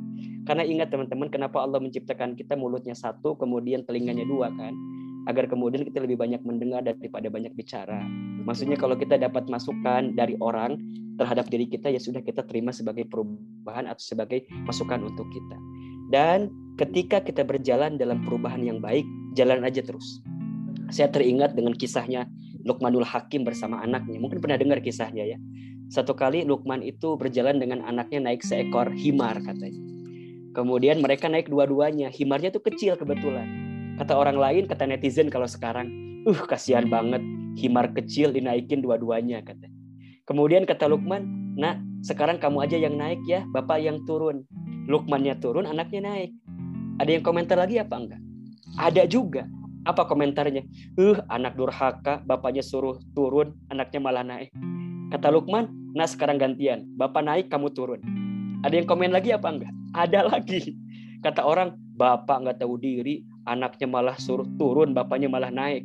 [0.43, 4.75] Karena ingat teman-teman kenapa Allah menciptakan kita mulutnya satu kemudian telinganya dua kan?
[5.27, 8.03] agar kemudian kita lebih banyak mendengar daripada banyak bicara.
[8.43, 10.75] Maksudnya kalau kita dapat masukan dari orang
[11.15, 15.57] terhadap diri kita ya sudah kita terima sebagai perubahan atau sebagai masukan untuk kita.
[16.11, 20.21] Dan ketika kita berjalan dalam perubahan yang baik, jalan aja terus.
[20.93, 22.29] Saya teringat dengan kisahnya
[22.63, 24.21] Lukmanul Hakim bersama anaknya.
[24.21, 25.37] Mungkin pernah dengar kisahnya ya.
[25.89, 29.81] Satu kali Lukman itu berjalan dengan anaknya naik seekor himar katanya.
[30.53, 32.13] Kemudian mereka naik dua-duanya.
[32.13, 35.85] Himarnya tuh kecil kebetulan Kata orang lain, kata netizen kalau sekarang,
[36.25, 37.21] uh kasihan banget,
[37.61, 39.69] himar kecil dinaikin dua-duanya kata.
[40.25, 44.49] Kemudian kata Lukman, nak sekarang kamu aja yang naik ya, bapak yang turun.
[44.89, 46.31] Lukmannya turun, anaknya naik.
[46.97, 48.21] Ada yang komentar lagi apa enggak?
[48.77, 49.45] Ada juga.
[49.83, 50.63] Apa komentarnya?
[50.95, 54.49] Uh, anak durhaka, bapaknya suruh turun, anaknya malah naik.
[55.11, 56.87] Kata Lukman, nah sekarang gantian.
[56.95, 57.99] Bapak naik, kamu turun.
[58.63, 59.73] Ada yang komen lagi apa enggak?
[59.91, 60.73] Ada lagi.
[61.19, 65.83] Kata orang, bapak nggak tahu diri, anaknya malah suruh turun, bapaknya malah naik.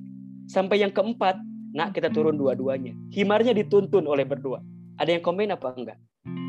[0.49, 1.37] Sampai yang keempat,
[1.75, 2.95] nak kita turun dua-duanya.
[3.13, 4.63] Himarnya dituntun oleh berdua.
[4.97, 5.99] Ada yang komen apa enggak?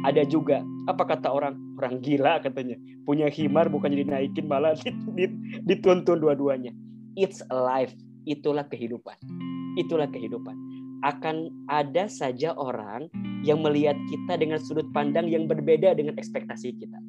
[0.08, 1.60] Ada juga, apa kata orang?
[1.76, 2.80] Orang gila katanya.
[3.04, 4.76] Punya himar bukannya dinaikin malah
[5.70, 6.72] dituntun dua-duanya.
[7.20, 7.92] It's a life.
[8.24, 9.16] Itulah kehidupan.
[9.76, 10.56] Itulah kehidupan.
[11.04, 13.12] Akan ada saja orang
[13.44, 17.00] yang melihat kita dengan sudut pandang yang berbeda dengan ekspektasi kita.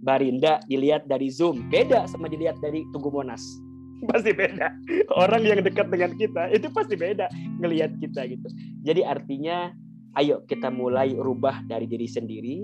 [0.00, 3.44] Barinda dilihat dari Zoom, beda sama dilihat dari Tugu Monas.
[4.08, 4.72] Pasti beda.
[5.12, 7.28] Orang yang dekat dengan kita itu pasti beda
[7.60, 8.48] ngelihat kita gitu.
[8.80, 9.76] Jadi artinya
[10.18, 12.58] ayo kita mulai rubah dari diri sendiri,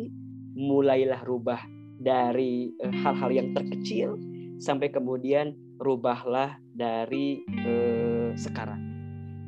[0.56, 1.60] mulailah rubah
[2.01, 4.16] dari eh, hal-hal yang terkecil
[4.56, 8.81] sampai kemudian rubahlah dari eh, sekarang.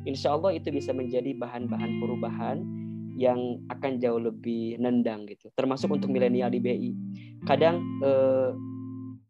[0.07, 2.57] Insya Allah itu bisa menjadi bahan-bahan perubahan
[3.19, 5.51] yang akan jauh lebih nendang gitu.
[5.59, 6.91] Termasuk untuk milenial di BI.
[7.43, 8.49] Kadang eh,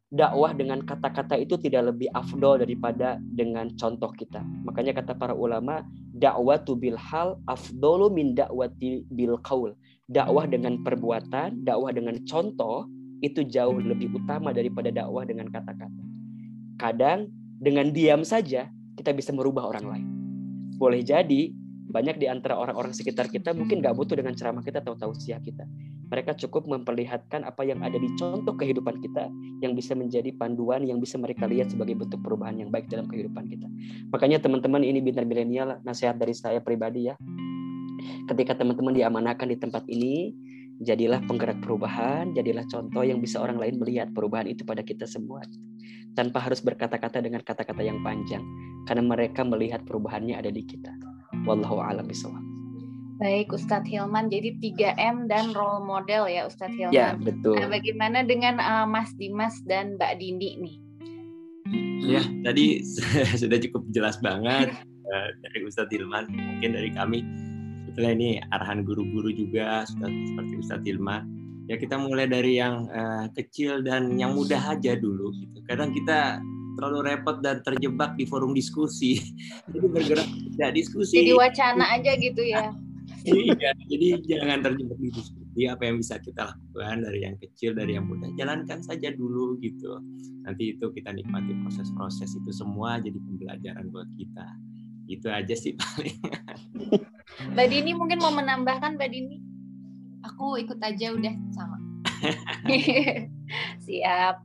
[0.10, 4.42] dakwah dengan kata-kata itu tidak lebih afdol daripada dengan contoh kita.
[4.66, 5.86] Makanya kata para ulama,
[6.18, 9.78] dakwatu bil hal afdolu min dakwati bil qaul.
[10.10, 12.90] Dakwah dengan perbuatan, dakwah dengan contoh
[13.22, 16.04] itu jauh lebih utama daripada dakwah dengan kata-kata.
[16.82, 17.30] Kadang
[17.60, 20.08] dengan diam saja kita bisa merubah orang lain.
[20.80, 21.54] Boleh jadi
[21.90, 25.66] banyak di antara orang-orang sekitar kita mungkin nggak butuh dengan ceramah kita atau tausiah kita.
[26.10, 29.30] Mereka cukup memperlihatkan apa yang ada di contoh kehidupan kita
[29.62, 33.50] yang bisa menjadi panduan yang bisa mereka lihat sebagai bentuk perubahan yang baik dalam kehidupan
[33.50, 33.66] kita.
[34.14, 37.18] Makanya teman-teman ini bintang milenial nasihat dari saya pribadi ya.
[38.30, 40.34] Ketika teman-teman diamanahkan di tempat ini,
[40.80, 45.42] jadilah penggerak perubahan, jadilah contoh yang bisa orang lain melihat perubahan itu pada kita semua.
[46.14, 48.42] Tanpa harus berkata-kata dengan kata-kata yang panjang,
[48.88, 51.19] karena mereka melihat perubahannya ada di kita.
[51.50, 52.46] Wallahu a'lam bishawab.
[53.20, 56.96] Baik Ustadz Hilman, jadi 3M dan role model ya Ustadz Hilman.
[56.96, 57.58] Ya betul.
[57.58, 60.76] Nah, bagaimana dengan uh, Mas Dimas dan Mbak Dindi nih?
[62.06, 62.80] Ya tadi
[63.42, 64.72] sudah cukup jelas banget
[65.10, 67.26] uh, dari Ustadz Hilman, mungkin dari kami.
[67.84, 71.26] Sebetulnya ini arahan guru-guru juga seperti Ustadz Hilman.
[71.68, 75.34] Ya kita mulai dari yang uh, kecil dan yang mudah aja dulu.
[75.36, 75.60] Gitu.
[75.68, 76.40] Kadang kita
[76.80, 79.20] terlalu repot dan terjebak di forum diskusi.
[79.76, 81.20] Jadi bergerak tidak diskusi.
[81.20, 82.72] Jadi wacana aja gitu ya.
[83.28, 88.00] iya, jadi jangan terjebak di diskusi apa yang bisa kita lakukan dari yang kecil, dari
[88.00, 88.32] yang mudah.
[88.40, 90.00] Jalankan saja dulu gitu.
[90.48, 94.48] Nanti itu kita nikmati proses-proses itu semua jadi pembelajaran buat kita.
[95.12, 96.16] Itu aja sih paling.
[97.60, 99.38] Mbak Dini mungkin mau menambahkan Mbak Dini?
[100.24, 101.76] Aku ikut aja udah sama.
[103.86, 104.36] Siap.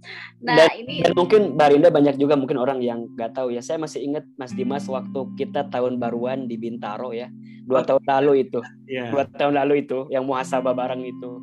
[0.45, 3.61] Nah dan, ini dan mungkin Barinda banyak juga mungkin orang yang nggak tahu ya.
[3.61, 7.29] Saya masih ingat Mas Dimas waktu kita tahun baruan di Bintaro ya,
[7.69, 9.13] dua oh, tahun lalu itu, yeah.
[9.13, 11.41] dua tahun lalu itu yang muhasabah bareng itu.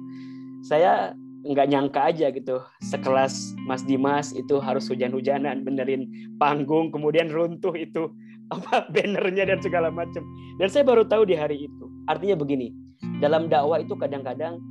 [0.61, 6.05] Saya nggak nyangka aja gitu sekelas Mas Dimas itu harus hujan-hujanan benerin
[6.37, 8.13] panggung kemudian runtuh itu
[8.53, 10.21] apa bannernya dan segala macam
[10.61, 12.69] dan saya baru tahu di hari itu artinya begini
[13.17, 14.61] dalam dakwah itu kadang-kadang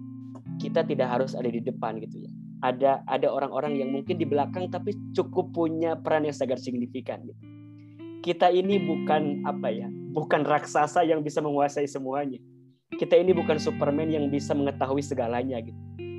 [0.61, 2.31] kita tidak harus ada di depan gitu ya.
[2.61, 7.41] Ada ada orang-orang yang mungkin di belakang tapi cukup punya peran yang sangat signifikan gitu.
[8.21, 12.37] Kita ini bukan apa ya, bukan raksasa yang bisa menguasai semuanya.
[12.93, 15.79] Kita ini bukan Superman yang bisa mengetahui segalanya gitu.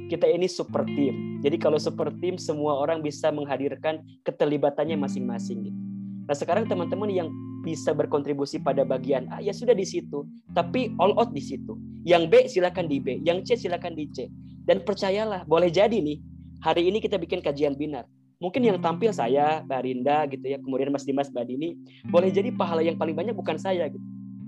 [0.09, 1.39] Kita ini super team.
[1.45, 5.80] Jadi kalau super team semua orang bisa menghadirkan keterlibatannya masing-masing gitu.
[6.26, 7.30] Nah, sekarang teman-teman yang
[7.61, 12.27] bisa berkontribusi pada bagian A ya sudah di situ tapi all out di situ yang
[12.27, 14.26] B silakan di B yang C silakan di C
[14.65, 16.18] dan percayalah boleh jadi nih
[16.62, 18.06] hari ini kita bikin kajian binar.
[18.42, 21.78] Mungkin yang tampil saya Mbak Rinda gitu ya kemudian Mas Dimas Mbak Dini
[22.10, 24.02] boleh jadi pahala yang paling banyak bukan saya gitu.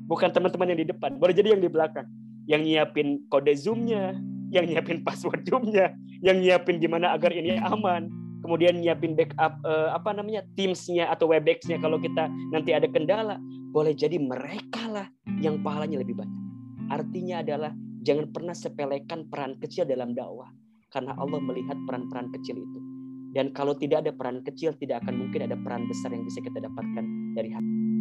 [0.10, 2.10] Bukan teman-teman yang di depan boleh jadi yang di belakang.
[2.49, 4.18] Yang nyiapin kode zoomnya
[4.49, 5.94] yang nyiapin password zoomnya
[6.26, 8.10] yang nyiapin gimana agar ini aman.
[8.41, 13.40] Kemudian nyiapin backup uh, apa namanya Teams-nya atau Webex-nya kalau kita nanti ada kendala,
[13.72, 15.07] boleh jadi mereka lah
[15.40, 16.41] yang pahalanya lebih banyak.
[16.91, 17.72] Artinya adalah
[18.03, 20.52] jangan pernah sepelekan peran kecil dalam dakwah
[20.93, 22.79] karena Allah melihat peran-peran kecil itu.
[23.33, 26.61] Dan kalau tidak ada peran kecil, tidak akan mungkin ada peran besar yang bisa kita
[26.61, 27.92] dapatkan dari hati.